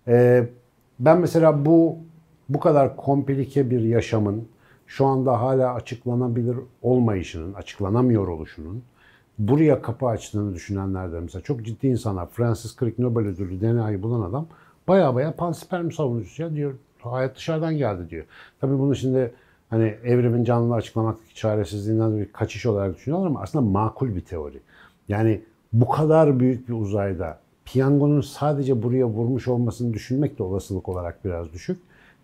Ee, 0.08 0.46
ben 1.00 1.20
mesela 1.20 1.64
bu 1.66 1.96
bu 2.48 2.60
kadar 2.60 2.96
komplike 2.96 3.70
bir 3.70 3.80
yaşamın 3.80 4.48
şu 4.86 5.06
anda 5.06 5.40
hala 5.40 5.74
açıklanabilir 5.74 6.56
olmayışının, 6.82 7.54
açıklanamıyor 7.54 8.28
oluşunun 8.28 8.82
buraya 9.38 9.82
kapı 9.82 10.06
açtığını 10.06 10.54
düşünenlerden 10.54 11.22
mesela 11.22 11.42
çok 11.42 11.64
ciddi 11.64 11.86
insanlar. 11.86 12.28
Francis 12.28 12.76
Crick 12.76 13.02
Nobel 13.02 13.26
ödüllü 13.26 13.60
DNA'yı 13.60 14.02
bulan 14.02 14.30
adam 14.30 14.46
baya 14.88 15.14
baya 15.14 15.36
pansperm 15.36 15.90
savunucusu 15.90 16.42
ya 16.42 16.54
diyor. 16.54 16.74
Hayat 17.00 17.36
dışarıdan 17.36 17.76
geldi 17.76 18.10
diyor. 18.10 18.24
Tabii 18.60 18.78
bunu 18.78 18.96
şimdi 18.96 19.34
hani 19.70 19.94
evrimin 20.04 20.44
canlılığı 20.44 20.74
açıklamaktaki 20.74 21.34
çaresizliğinden 21.34 22.18
bir 22.18 22.32
kaçış 22.32 22.66
olarak 22.66 22.96
düşünüyorlar 22.96 23.26
ama 23.26 23.40
aslında 23.42 23.64
makul 23.64 24.16
bir 24.16 24.20
teori. 24.20 24.60
Yani 25.08 25.42
bu 25.72 25.88
kadar 25.88 26.40
büyük 26.40 26.68
bir 26.68 26.74
uzayda 26.74 27.38
piyangonun 27.64 28.20
sadece 28.20 28.82
buraya 28.82 29.06
vurmuş 29.06 29.48
olmasını 29.48 29.94
düşünmek 29.94 30.38
de 30.38 30.42
olasılık 30.42 30.88
olarak 30.88 31.24
biraz 31.24 31.52
düşük. 31.52 31.78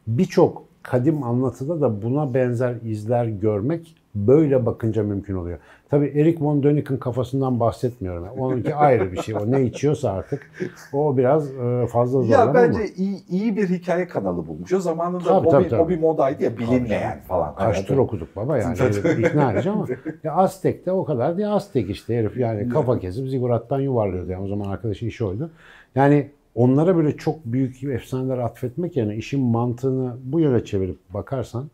Birçok 0.07 0.65
kadim 0.83 1.23
anlatıda 1.23 1.81
da 1.81 2.03
buna 2.03 2.35
benzer 2.35 2.75
izler 2.85 3.25
görmek 3.25 3.97
böyle 4.15 4.67
bakınca 4.67 5.03
mümkün 5.03 5.35
oluyor. 5.35 5.59
Tabii 5.91 6.07
Eric 6.07 6.45
von 6.45 6.63
Däniken 6.63 6.99
kafasından 6.99 7.61
bahsetmiyorum. 7.61 8.29
Onunki 8.39 8.75
ayrı 8.75 9.13
bir 9.13 9.23
şey. 9.23 9.35
O 9.35 9.51
ne 9.51 9.63
içiyorsa 9.63 10.13
artık 10.13 10.51
o 10.93 11.17
biraz 11.17 11.55
e, 11.55 11.87
fazla 11.87 12.23
zorlar 12.23 12.47
Ya 12.47 12.55
bence 12.55 12.87
iyi, 12.97 13.27
iyi 13.29 13.57
bir 13.57 13.69
hikaye 13.69 14.09
kanalı 14.09 14.47
bulmuş. 14.47 14.73
O 14.73 14.81
zamanında 14.81 15.25
Tabii, 15.25 15.49
o, 15.49 15.51
tabii, 15.51 15.65
bir, 15.65 15.71
tabii. 15.71 15.83
o 15.83 15.89
bir 15.89 16.01
modaydı 16.01 16.43
ya 16.43 16.59
bilinmeyen 16.59 17.21
falan. 17.21 17.55
Kaç 17.55 17.77
Hani 17.77 17.87
tur 17.87 17.99
okuduk 17.99 18.37
baba 18.37 18.59
yani 18.59 18.79
ikna 19.19 19.53
edici 19.53 19.71
ama 19.71 19.87
ya 20.25 20.33
Aztek'te 20.35 20.93
o 20.93 21.05
kadar 21.05 21.37
diye 21.37 21.49
Aztek 21.49 21.91
işte 21.91 22.17
herif 22.17 22.37
yani 22.37 22.69
kafa 22.69 22.99
kesip 22.99 23.29
zigurattan 23.29 23.81
yuvarlıyordu 23.81 24.31
yani 24.31 24.45
o 24.45 24.49
zaman 24.49 24.71
arkadaşın 24.71 25.07
işi 25.07 25.25
oydu. 25.25 25.51
Yani 25.95 26.31
onlara 26.55 26.97
böyle 26.97 27.17
çok 27.17 27.45
büyük 27.45 27.85
efsaneler 27.85 28.39
atfetmek 28.39 28.97
yerine 28.97 29.17
işin 29.17 29.41
mantığını 29.41 30.17
bu 30.25 30.41
yöne 30.41 30.65
çevirip 30.65 30.99
bakarsan 31.15 31.71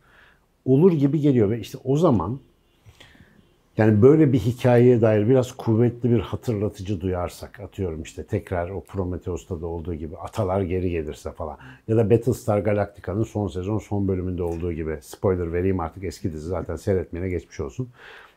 olur 0.64 0.92
gibi 0.92 1.20
geliyor 1.20 1.50
ve 1.50 1.60
işte 1.60 1.78
o 1.84 1.96
zaman 1.96 2.38
yani 3.78 4.02
böyle 4.02 4.32
bir 4.32 4.38
hikayeye 4.38 5.00
dair 5.00 5.28
biraz 5.28 5.52
kuvvetli 5.52 6.10
bir 6.10 6.20
hatırlatıcı 6.20 7.00
duyarsak 7.00 7.60
atıyorum 7.60 8.02
işte 8.02 8.22
tekrar 8.22 8.70
o 8.70 8.80
Prometheus'ta 8.80 9.60
da 9.60 9.66
olduğu 9.66 9.94
gibi 9.94 10.16
atalar 10.16 10.62
geri 10.62 10.90
gelirse 10.90 11.32
falan 11.32 11.56
ya 11.88 11.96
da 11.96 12.10
Battlestar 12.10 12.58
Galactica'nın 12.58 13.24
son 13.24 13.48
sezon 13.48 13.78
son 13.78 14.08
bölümünde 14.08 14.42
olduğu 14.42 14.72
gibi 14.72 14.98
spoiler 15.02 15.52
vereyim 15.52 15.80
artık 15.80 16.04
eski 16.04 16.32
dizi 16.32 16.48
zaten 16.48 16.76
seyretmeyene 16.76 17.28
geçmiş 17.30 17.60
olsun. 17.60 17.88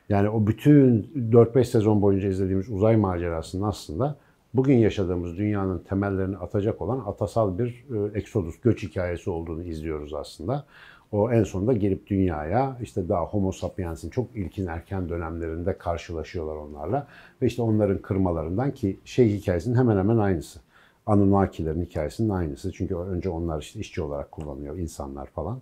Yani 0.09 0.29
o 0.29 0.47
bütün 0.47 1.11
4-5 1.31 1.63
sezon 1.63 2.01
boyunca 2.01 2.27
izlediğimiz 2.27 2.69
uzay 2.69 2.97
macerasının 2.97 3.67
aslında 3.67 4.15
bugün 4.53 4.77
yaşadığımız 4.77 5.37
dünyanın 5.37 5.79
temellerini 5.79 6.37
atacak 6.37 6.81
olan 6.81 6.99
atasal 6.99 7.57
bir 7.57 7.85
eksodus, 8.15 8.59
göç 8.61 8.83
hikayesi 8.83 9.29
olduğunu 9.29 9.63
izliyoruz 9.63 10.13
aslında. 10.13 10.65
O 11.11 11.31
en 11.31 11.43
sonunda 11.43 11.73
gelip 11.73 12.07
dünyaya 12.07 12.77
işte 12.81 13.09
daha 13.09 13.25
Homo 13.25 13.51
sapiens'in 13.51 14.09
çok 14.09 14.35
ilkin 14.35 14.67
erken 14.67 15.09
dönemlerinde 15.09 15.77
karşılaşıyorlar 15.77 16.55
onlarla. 16.55 17.07
Ve 17.41 17.45
işte 17.45 17.61
onların 17.61 17.97
kırmalarından 17.97 18.71
ki 18.71 18.99
şey 19.05 19.29
hikayesinin 19.29 19.75
hemen 19.75 19.97
hemen 19.97 20.17
aynısı. 20.17 20.59
Anunnakilerin 21.05 21.85
hikayesinin 21.85 22.29
aynısı. 22.29 22.71
Çünkü 22.71 22.95
önce 22.95 23.29
onlar 23.29 23.61
işte 23.61 23.79
işçi 23.79 24.01
olarak 24.01 24.31
kullanıyor 24.31 24.77
insanlar 24.77 25.25
falan. 25.25 25.61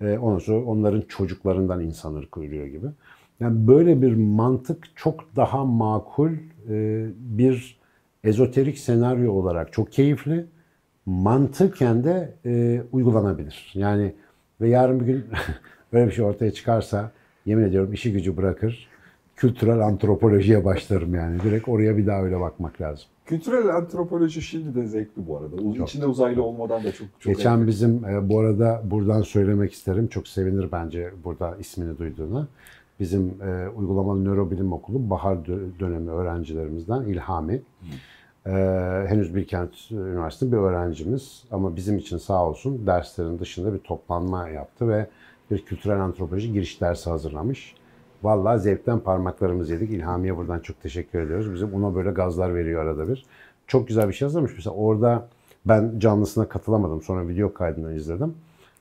Ee, 0.00 0.18
ondan 0.18 0.38
sonra 0.38 0.64
onların 0.64 1.00
çocuklarından 1.00 1.80
insan 1.80 2.14
ırkı 2.14 2.40
ürüyor 2.40 2.66
gibi. 2.66 2.86
Yani 3.40 3.68
böyle 3.68 4.02
bir 4.02 4.14
mantık 4.14 4.96
çok 4.96 5.36
daha 5.36 5.64
makul 5.64 6.30
e, 6.68 7.06
bir 7.16 7.79
ezoterik 8.24 8.78
senaryo 8.78 9.32
olarak 9.32 9.72
çok 9.72 9.92
keyifli. 9.92 10.46
Mantıken 11.06 12.04
de 12.04 12.34
e, 12.46 12.82
uygulanabilir. 12.92 13.70
Yani 13.74 14.14
ve 14.60 14.68
yarın 14.68 15.00
bir 15.00 15.06
gün 15.06 15.24
böyle 15.92 16.06
bir 16.06 16.12
şey 16.12 16.24
ortaya 16.24 16.50
çıkarsa 16.52 17.10
yemin 17.46 17.64
ediyorum 17.64 17.92
işi 17.92 18.12
gücü 18.12 18.36
bırakır. 18.36 18.88
Kültürel 19.36 19.80
antropolojiye 19.80 20.64
başlarım 20.64 21.14
yani. 21.14 21.40
Direkt 21.42 21.68
oraya 21.68 21.96
bir 21.96 22.06
daha 22.06 22.22
öyle 22.22 22.40
bakmak 22.40 22.80
lazım. 22.80 23.04
Kültürel 23.26 23.76
antropoloji 23.76 24.42
şimdi 24.42 24.74
de 24.74 24.86
zevkli 24.86 25.26
bu 25.28 25.36
arada. 25.38 25.56
Uz- 25.56 25.80
İçinde 25.80 26.06
uzaylı 26.06 26.42
olmadan 26.42 26.84
da 26.84 26.92
çok 26.92 27.08
çok 27.20 27.34
Geçen 27.36 27.56
zevkli. 27.56 27.68
bizim 27.68 28.04
e, 28.04 28.28
bu 28.28 28.40
arada 28.40 28.82
buradan 28.84 29.22
söylemek 29.22 29.72
isterim. 29.72 30.06
Çok 30.08 30.28
sevinir 30.28 30.72
bence 30.72 31.10
burada 31.24 31.56
ismini 31.60 31.98
duyduğuna. 31.98 32.48
Bizim 33.00 33.34
e, 33.42 33.68
uygulamalı 33.68 34.24
nörobilim 34.24 34.72
okulu 34.72 35.10
bahar 35.10 35.36
dö- 35.36 35.78
dönemi 35.80 36.10
öğrencilerimizden 36.10 37.02
İlhami. 37.02 37.62
E, 38.46 38.50
henüz 39.08 39.34
Bilkent 39.34 39.90
Üniversitesi 39.90 40.52
bir 40.52 40.56
öğrencimiz 40.56 41.44
ama 41.50 41.76
bizim 41.76 41.98
için 41.98 42.18
sağ 42.18 42.46
olsun 42.46 42.86
derslerin 42.86 43.38
dışında 43.38 43.74
bir 43.74 43.78
toplanma 43.78 44.48
yaptı 44.48 44.88
ve 44.88 45.06
bir 45.50 45.64
kültürel 45.64 46.00
antropoloji 46.00 46.52
giriş 46.52 46.80
dersi 46.80 47.10
hazırlamış. 47.10 47.74
Vallahi 48.22 48.60
zevkten 48.60 49.00
parmaklarımızı 49.00 49.72
yedik. 49.72 49.90
İlhami'ye 49.90 50.36
buradan 50.36 50.58
çok 50.60 50.82
teşekkür 50.82 51.20
ediyoruz. 51.20 51.54
Bizim 51.54 51.74
ona 51.74 51.94
böyle 51.94 52.10
gazlar 52.10 52.54
veriyor 52.54 52.84
arada 52.84 53.08
bir. 53.08 53.24
Çok 53.66 53.88
güzel 53.88 54.08
bir 54.08 54.12
şey 54.12 54.26
hazırlamış. 54.26 54.52
Mesela 54.56 54.76
orada 54.76 55.28
ben 55.66 55.98
canlısına 55.98 56.48
katılamadım. 56.48 57.02
Sonra 57.02 57.28
video 57.28 57.54
kaydını 57.54 57.94
izledim. 57.94 58.34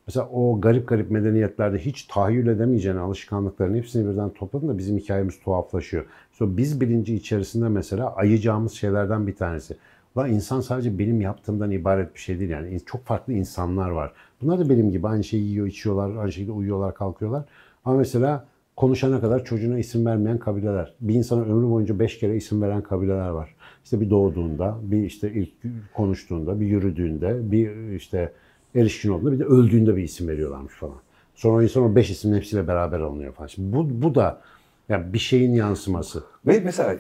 Mesela 0.10 0.30
o 0.30 0.62
garip 0.62 0.88
garip 0.88 1.12
medeniyetlerde 1.12 1.78
hiç 1.78 2.04
tahayyül 2.04 2.48
edemeyeceğin 2.48 2.96
alışkanlıkların 2.96 3.76
hepsini 3.76 4.12
birden 4.12 4.30
topladın 4.30 4.68
da 4.68 4.78
bizim 4.78 4.98
hikayemiz 4.98 5.40
tuhaflaşıyor. 5.40 6.06
Sonra 6.32 6.58
biz 6.58 6.82
bilinci 6.82 7.16
içerisinde 7.16 7.70
mesela 7.70 8.16
ayacağımız 8.16 8.72
şeylerden 8.72 9.28
bir 9.28 9.36
tanesi. 9.36 9.78
Ulan 10.16 10.32
insan 10.32 10.62
sadece 10.62 11.00
benim 11.00 11.22
yaptığımdan 11.22 11.72
ibaret 11.72 12.16
bir 12.16 12.20
şey 12.20 12.40
değil 12.40 12.50
yani. 12.50 12.80
Çok 12.86 13.06
farklı 13.06 13.34
insanlar 13.34 13.90
var. 13.90 14.14
Bunlar 14.42 14.60
da 14.60 14.70
benim 14.70 14.92
gibi 14.92 15.08
aynı 15.08 15.24
şeyi 15.24 15.44
yiyor, 15.44 15.68
içiyorlar, 15.68 16.16
aynı 16.16 16.32
şekilde 16.32 16.52
uyuyorlar, 16.52 16.94
kalkıyorlar. 16.94 17.46
Ama 17.86 17.98
mesela 17.98 18.46
konuşana 18.76 19.22
kadar 19.22 19.46
çocuğuna 19.46 19.80
isim 19.80 20.06
vermeyen 20.06 20.38
kabileler. 20.38 20.94
Bir 21.02 21.14
insana 21.14 21.42
ömrü 21.42 21.70
boyunca 21.70 22.00
beş 22.00 22.20
kere 22.20 22.36
isim 22.36 22.62
veren 22.62 22.82
kabileler 22.82 23.30
var. 23.30 23.56
İşte 23.84 24.02
bir 24.02 24.10
doğduğunda, 24.10 24.78
bir 24.82 25.04
işte 25.04 25.32
ilk 25.34 25.54
konuştuğunda, 25.94 26.60
bir 26.60 26.68
yürüdüğünde, 26.68 27.52
bir 27.52 27.92
işte 27.92 28.32
erişkin 28.76 29.10
olduğunda, 29.10 29.32
bir 29.32 29.40
de 29.40 29.44
öldüğünde 29.46 29.96
bir 29.96 30.04
isim 30.04 30.28
veriyorlarmış 30.28 30.74
falan. 30.74 30.96
Sonra 31.36 31.58
o 31.58 31.62
insan 31.62 31.84
o 31.84 31.96
beş 31.96 32.10
ismin 32.10 32.38
hepsiyle 32.38 32.68
beraber 32.68 33.00
alınıyor 33.00 33.34
falan. 33.34 33.48
Şimdi 33.48 33.76
bu, 33.76 33.88
bu 34.02 34.16
da 34.16 34.42
yani 34.90 35.14
bir 35.14 35.20
şeyin 35.20 35.54
yansıması. 35.54 36.24
Ve 36.48 36.62
mesela 36.66 36.94
e, 36.94 37.00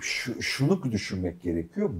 şu, 0.00 0.42
şunu 0.42 0.82
düşünmek 0.92 1.42
gerekiyor. 1.42 1.90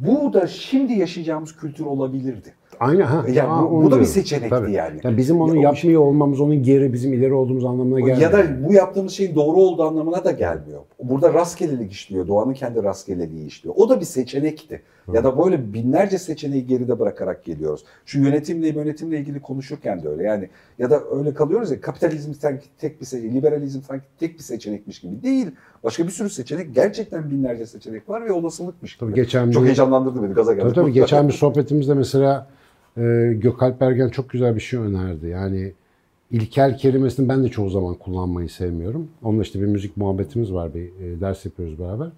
Bu 0.00 0.32
da 0.32 0.46
şimdi 0.46 0.92
yaşayacağımız 0.92 1.56
kültür 1.56 1.84
olabilirdi. 1.84 2.54
Aynı 2.80 3.02
ha. 3.02 3.24
Yani 3.32 3.50
Aa, 3.50 3.70
bu- 3.70 3.82
bu 3.82 3.90
da 3.90 4.00
bir 4.00 4.04
seçenekti 4.04 4.50
Tabii. 4.50 4.72
yani. 4.72 5.00
Yani 5.04 5.16
bizim 5.16 5.40
onu 5.40 5.56
Ya 5.56 5.62
yapmıyor 5.62 6.02
olmamız 6.02 6.40
onun 6.40 6.62
geri 6.62 6.92
bizim 6.92 7.12
ileri 7.12 7.32
olduğumuz 7.32 7.64
anlamına 7.64 8.00
gelmiyor. 8.00 8.18
Ya 8.20 8.32
da 8.32 8.68
bu 8.68 8.72
yaptığımız 8.72 9.12
şeyin 9.12 9.34
doğru 9.34 9.56
olduğu 9.56 9.82
anlamına 9.82 10.24
da 10.24 10.30
gelmiyor. 10.30 10.80
Burada 11.02 11.34
rastgelelik 11.34 11.92
işliyor. 11.92 12.28
Doğanın 12.28 12.52
kendi 12.54 12.82
rastgeleliği 12.82 13.46
işliyor. 13.46 13.74
O 13.78 13.88
da 13.88 14.00
bir 14.00 14.04
seçenekti. 14.04 14.82
Ya 15.14 15.24
da 15.24 15.38
böyle 15.44 15.72
binlerce 15.72 16.18
seçeneği 16.18 16.66
geride 16.66 16.98
bırakarak 16.98 17.44
geliyoruz. 17.44 17.84
Şu 18.06 18.20
yönetimle 18.20 18.68
yönetimle 18.68 19.18
ilgili 19.20 19.40
konuşurken 19.40 20.02
de 20.02 20.08
öyle. 20.08 20.22
Yani 20.22 20.48
ya 20.78 20.90
da 20.90 21.00
öyle 21.18 21.34
kalıyoruz 21.34 21.70
ya 21.70 21.80
kapitalizm 21.80 22.34
sanki 22.34 22.66
tek 22.78 23.00
bir 23.00 23.06
seçenek, 23.06 23.34
liberalizm 23.34 23.82
sanki 23.82 24.04
tek 24.20 24.34
bir 24.38 24.42
seçenekmiş 24.42 25.00
gibi 25.00 25.22
değil. 25.22 25.50
Başka 25.84 26.04
bir 26.06 26.10
sürü 26.10 26.30
seçenek, 26.30 26.74
gerçekten 26.74 27.30
binlerce 27.30 27.66
seçenek 27.66 28.08
var 28.08 28.24
ve 28.26 28.32
olasılıkmış 28.32 28.96
gibi. 28.96 29.00
Tabii 29.10 29.14
geçen 29.14 29.50
Çok 29.50 29.62
bir- 29.62 29.66
heyecanlandırdı 29.66 30.22
beni, 30.22 30.32
gaza 30.34 30.52
geldi. 30.52 30.62
Tabii 30.64 30.74
tabii 30.74 30.92
geçen 30.92 31.28
bir 31.28 31.32
sohbetimizde 31.42 31.94
mesela 31.94 32.46
e, 32.96 33.32
Gökalp 33.36 33.82
Ergen 33.82 34.08
çok 34.08 34.30
güzel 34.30 34.54
bir 34.54 34.60
şey 34.60 34.80
önerdi. 34.80 35.26
Yani 35.26 35.72
ilkel 36.30 36.76
kelimesini 36.78 37.28
ben 37.28 37.44
de 37.44 37.48
çoğu 37.48 37.70
zaman 37.70 37.94
kullanmayı 37.94 38.48
sevmiyorum. 38.48 39.08
Onunla 39.22 39.42
işte 39.42 39.60
bir 39.60 39.66
müzik 39.66 39.96
muhabbetimiz 39.96 40.52
var, 40.52 40.74
bir 40.74 40.80
e, 40.86 41.20
ders 41.20 41.44
yapıyoruz 41.44 41.78
beraber. 41.78 42.08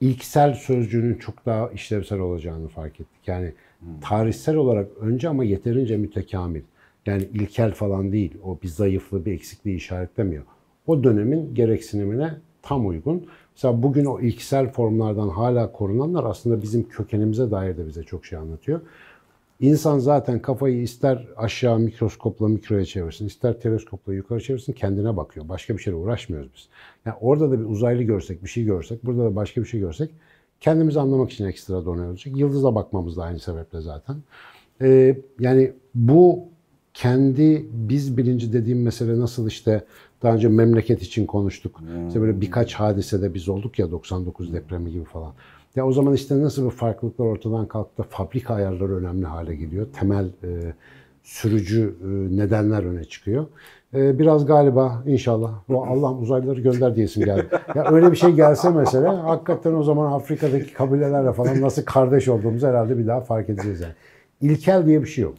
İlksel 0.00 0.54
sözcüğünün 0.54 1.14
çok 1.14 1.46
daha 1.46 1.70
işlevsel 1.70 2.18
olacağını 2.18 2.68
fark 2.68 3.00
ettik. 3.00 3.20
Yani 3.26 3.52
Tarihsel 4.00 4.56
olarak 4.56 4.88
önce 5.00 5.28
ama 5.28 5.44
yeterince 5.44 5.96
mütekamil. 5.96 6.62
Yani 7.06 7.22
ilkel 7.22 7.72
falan 7.72 8.12
değil. 8.12 8.34
O 8.44 8.58
bir 8.62 8.68
zayıflığı, 8.68 9.24
bir 9.24 9.32
eksikliği 9.32 9.76
işaretlemiyor. 9.76 10.44
O 10.86 11.04
dönemin 11.04 11.54
gereksinimine 11.54 12.34
tam 12.62 12.88
uygun. 12.88 13.26
Mesela 13.54 13.82
bugün 13.82 14.04
o 14.04 14.20
ilksel 14.20 14.72
formlardan 14.72 15.28
hala 15.28 15.72
korunanlar 15.72 16.24
aslında 16.24 16.62
bizim 16.62 16.88
kökenimize 16.88 17.50
dair 17.50 17.76
de 17.76 17.86
bize 17.86 18.02
çok 18.02 18.26
şey 18.26 18.38
anlatıyor. 18.38 18.80
İnsan 19.60 19.98
zaten 19.98 20.42
kafayı 20.42 20.82
ister 20.82 21.28
aşağı 21.36 21.78
mikroskopla 21.78 22.48
mikroya 22.48 22.84
çevirsin, 22.84 23.26
ister 23.26 23.60
teleskopla 23.60 24.14
yukarı 24.14 24.40
çevirsin 24.40 24.72
kendine 24.72 25.16
bakıyor. 25.16 25.48
Başka 25.48 25.76
bir 25.76 25.82
şeyle 25.82 25.96
uğraşmıyoruz 25.96 26.50
biz. 26.54 26.68
Yani 27.06 27.16
orada 27.20 27.50
da 27.50 27.60
bir 27.60 27.64
uzaylı 27.64 28.02
görsek, 28.02 28.44
bir 28.44 28.48
şey 28.48 28.64
görsek, 28.64 29.06
burada 29.06 29.24
da 29.24 29.36
başka 29.36 29.60
bir 29.60 29.66
şey 29.66 29.80
görsek 29.80 30.10
kendimizi 30.60 31.00
anlamak 31.00 31.30
için 31.30 31.46
ekstra 31.46 31.76
olacak. 31.76 32.36
Yıldıza 32.36 32.74
bakmamız 32.74 33.16
da 33.16 33.22
aynı 33.22 33.38
sebeple 33.38 33.80
zaten. 33.80 34.16
Ee, 34.82 35.18
yani 35.40 35.72
bu 35.94 36.44
kendi 36.94 37.66
biz 37.72 38.16
bilinci 38.16 38.52
dediğim 38.52 38.82
mesele 38.82 39.20
nasıl 39.20 39.48
işte 39.48 39.84
daha 40.22 40.34
önce 40.34 40.48
memleket 40.48 41.02
için 41.02 41.26
konuştuk. 41.26 41.80
İşte 42.08 42.20
böyle 42.20 42.40
birkaç 42.40 42.74
hadisede 42.74 43.34
biz 43.34 43.48
olduk 43.48 43.78
ya 43.78 43.90
99 43.90 44.52
depremi 44.52 44.90
gibi 44.92 45.04
falan. 45.04 45.32
Ya 45.76 45.86
o 45.86 45.92
zaman 45.92 46.14
işte 46.14 46.42
nasıl 46.42 46.64
bu 46.64 46.70
farklılıklar 46.70 47.26
ortadan 47.26 47.68
kalktı 47.68 48.02
fabrika 48.02 48.54
ayarları 48.54 48.96
önemli 48.96 49.26
hale 49.26 49.56
geliyor. 49.56 49.86
Temel 50.00 50.24
e, 50.24 50.72
sürücü 51.22 51.94
e, 52.02 52.36
nedenler 52.36 52.82
öne 52.82 53.04
çıkıyor. 53.04 53.46
E, 53.94 54.18
biraz 54.18 54.46
galiba 54.46 55.02
inşallah 55.06 55.52
bu 55.68 55.84
Allah 55.84 56.12
uzaylıları 56.12 56.60
gönder 56.60 56.96
diyesim 56.96 57.24
geldi. 57.24 57.46
Ya 57.74 57.84
öyle 57.90 58.12
bir 58.12 58.16
şey 58.16 58.32
gelse 58.32 58.70
mesela 58.70 59.24
hakikaten 59.24 59.74
o 59.74 59.82
zaman 59.82 60.12
Afrika'daki 60.12 60.72
kabilelerle 60.72 61.32
falan 61.32 61.60
nasıl 61.60 61.84
kardeş 61.84 62.28
olduğumuzu 62.28 62.66
herhalde 62.66 62.98
bir 62.98 63.06
daha 63.06 63.20
fark 63.20 63.48
edeceğiz 63.50 63.80
yani. 63.80 63.94
İlkel 64.40 64.86
diye 64.86 65.02
bir 65.02 65.08
şey 65.08 65.24
yok. 65.24 65.34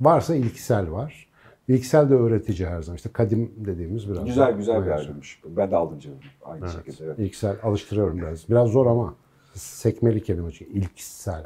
Varsa 0.00 0.34
ilksel 0.34 0.90
var. 0.92 1.26
İlksel 1.68 2.10
de 2.10 2.14
öğretici 2.14 2.68
her 2.68 2.82
zaman. 2.82 2.96
İşte 2.96 3.10
kadim 3.12 3.52
dediğimiz 3.56 4.08
biraz. 4.10 4.24
Güzel 4.24 4.52
güzel 4.52 4.86
bir 4.86 4.90
ayrılmış. 4.90 5.40
Ben 5.56 5.70
de 5.70 5.76
aldım 5.76 5.98
cevabını. 5.98 6.20
Aynı 6.44 6.64
Evet. 6.64 6.74
şekilde. 6.86 7.04
Evet. 7.04 7.18
İlksel 7.18 7.56
alıştırıyorum 7.62 8.18
biraz. 8.18 8.48
Biraz 8.48 8.68
zor 8.68 8.86
ama 8.86 9.14
sekmeli 9.58 10.22
kelime 10.22 10.50
çünkü 10.52 10.72
ilksel. 10.72 11.44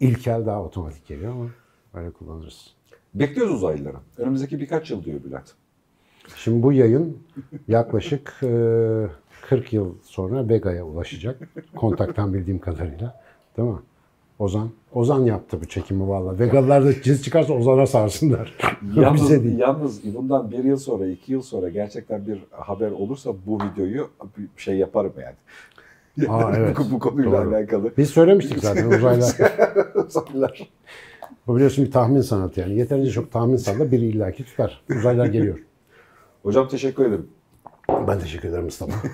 İlkel 0.00 0.46
daha 0.46 0.62
otomatik 0.62 1.06
geliyor 1.06 1.32
ama 1.32 1.46
böyle 1.94 2.10
kullanırız. 2.10 2.74
Bekliyoruz 3.14 3.54
uzaylıları. 3.54 3.96
Önümüzdeki 4.18 4.60
birkaç 4.60 4.90
yıl 4.90 5.04
diyor 5.04 5.24
Bülent. 5.24 5.52
Şimdi 6.36 6.62
bu 6.62 6.72
yayın 6.72 7.18
yaklaşık 7.68 8.34
e, 8.42 8.48
40 9.48 9.72
yıl 9.72 9.94
sonra 10.02 10.48
Vega'ya 10.48 10.84
ulaşacak. 10.84 11.48
Kontaktan 11.76 12.34
bildiğim 12.34 12.58
kadarıyla. 12.58 13.20
Değil 13.56 13.68
mi? 13.68 13.78
Ozan. 14.38 14.70
Ozan 14.92 15.24
yaptı 15.24 15.60
bu 15.60 15.64
çekimi 15.64 16.08
valla. 16.08 16.38
Vegalılar 16.38 16.84
da 16.84 17.02
ciz 17.02 17.24
çıkarsa 17.24 17.52
Ozan'a 17.52 17.86
sarsınlar. 17.86 18.54
Yalnız, 18.96 19.22
Bize 19.22 19.44
değil. 19.44 19.58
yalnız 19.58 20.14
bundan 20.14 20.50
bir 20.50 20.64
yıl 20.64 20.76
sonra, 20.76 21.06
iki 21.06 21.32
yıl 21.32 21.42
sonra 21.42 21.68
gerçekten 21.68 22.26
bir 22.26 22.38
haber 22.50 22.90
olursa 22.90 23.30
bu 23.46 23.58
videoyu 23.62 24.08
bir 24.38 24.48
şey 24.62 24.76
yaparım 24.76 25.12
yani. 25.22 25.34
Aa, 26.28 26.52
evet. 26.56 26.76
bu, 26.78 26.90
bu 26.90 26.98
konuyla 26.98 27.32
Doğru. 27.32 27.56
alakalı. 27.56 27.92
Biz 27.96 28.10
söylemiştik 28.10 28.58
zaten 28.58 28.86
uzaylar. 28.90 29.36
Uzaylılar. 29.94 30.68
Bu 31.46 31.56
biliyorsun 31.56 31.84
bir 31.84 31.90
tahmin 31.90 32.20
sanatı 32.20 32.60
yani. 32.60 32.74
Yeterince 32.74 33.10
çok 33.10 33.32
tahmin 33.32 33.56
salla 33.56 33.92
biri 33.92 34.06
illaki 34.06 34.44
tutar. 34.44 34.82
Uzaylar 34.96 35.26
geliyor. 35.26 35.58
Hocam 36.42 36.68
teşekkür 36.68 37.04
ederim. 37.06 37.26
Ben 38.08 38.18
teşekkür 38.20 38.48
ederim 38.48 38.64
Mustafa. 38.64 38.92